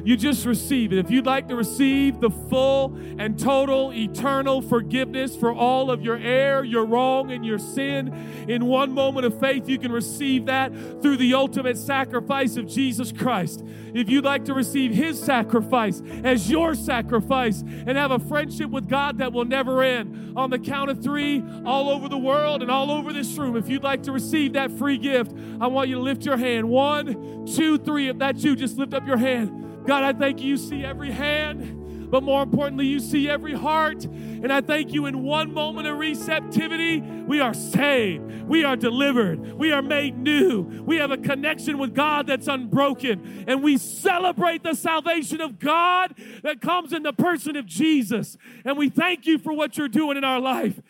[0.04, 0.98] you just receive it.
[0.98, 6.16] If you'd like to receive the full and total eternal forgiveness for all of your
[6.16, 8.08] error, your wrong, and your sin,
[8.48, 10.72] in one moment of faith, you can receive that
[11.02, 13.64] through the ultimate sacrifice of Jesus Christ.
[13.94, 18.88] If you'd like to receive His sacrifice as your sacrifice and have a friendship with
[18.88, 22.70] God that will never end, on the count of three, all over the world and
[22.70, 25.96] all over this room, if you'd like to receive that free gift, I want you
[25.96, 26.68] to lift your hand.
[26.68, 28.08] One, two, three.
[28.08, 29.63] If that's you, just lift up your hand.
[29.86, 34.04] God, I thank you, you see every hand, but more importantly, you see every heart.
[34.04, 39.54] And I thank you in one moment of receptivity, we are saved, we are delivered,
[39.54, 44.62] we are made new, we have a connection with God that's unbroken, and we celebrate
[44.62, 48.36] the salvation of God that comes in the person of Jesus.
[48.64, 50.80] And we thank you for what you're doing in our life.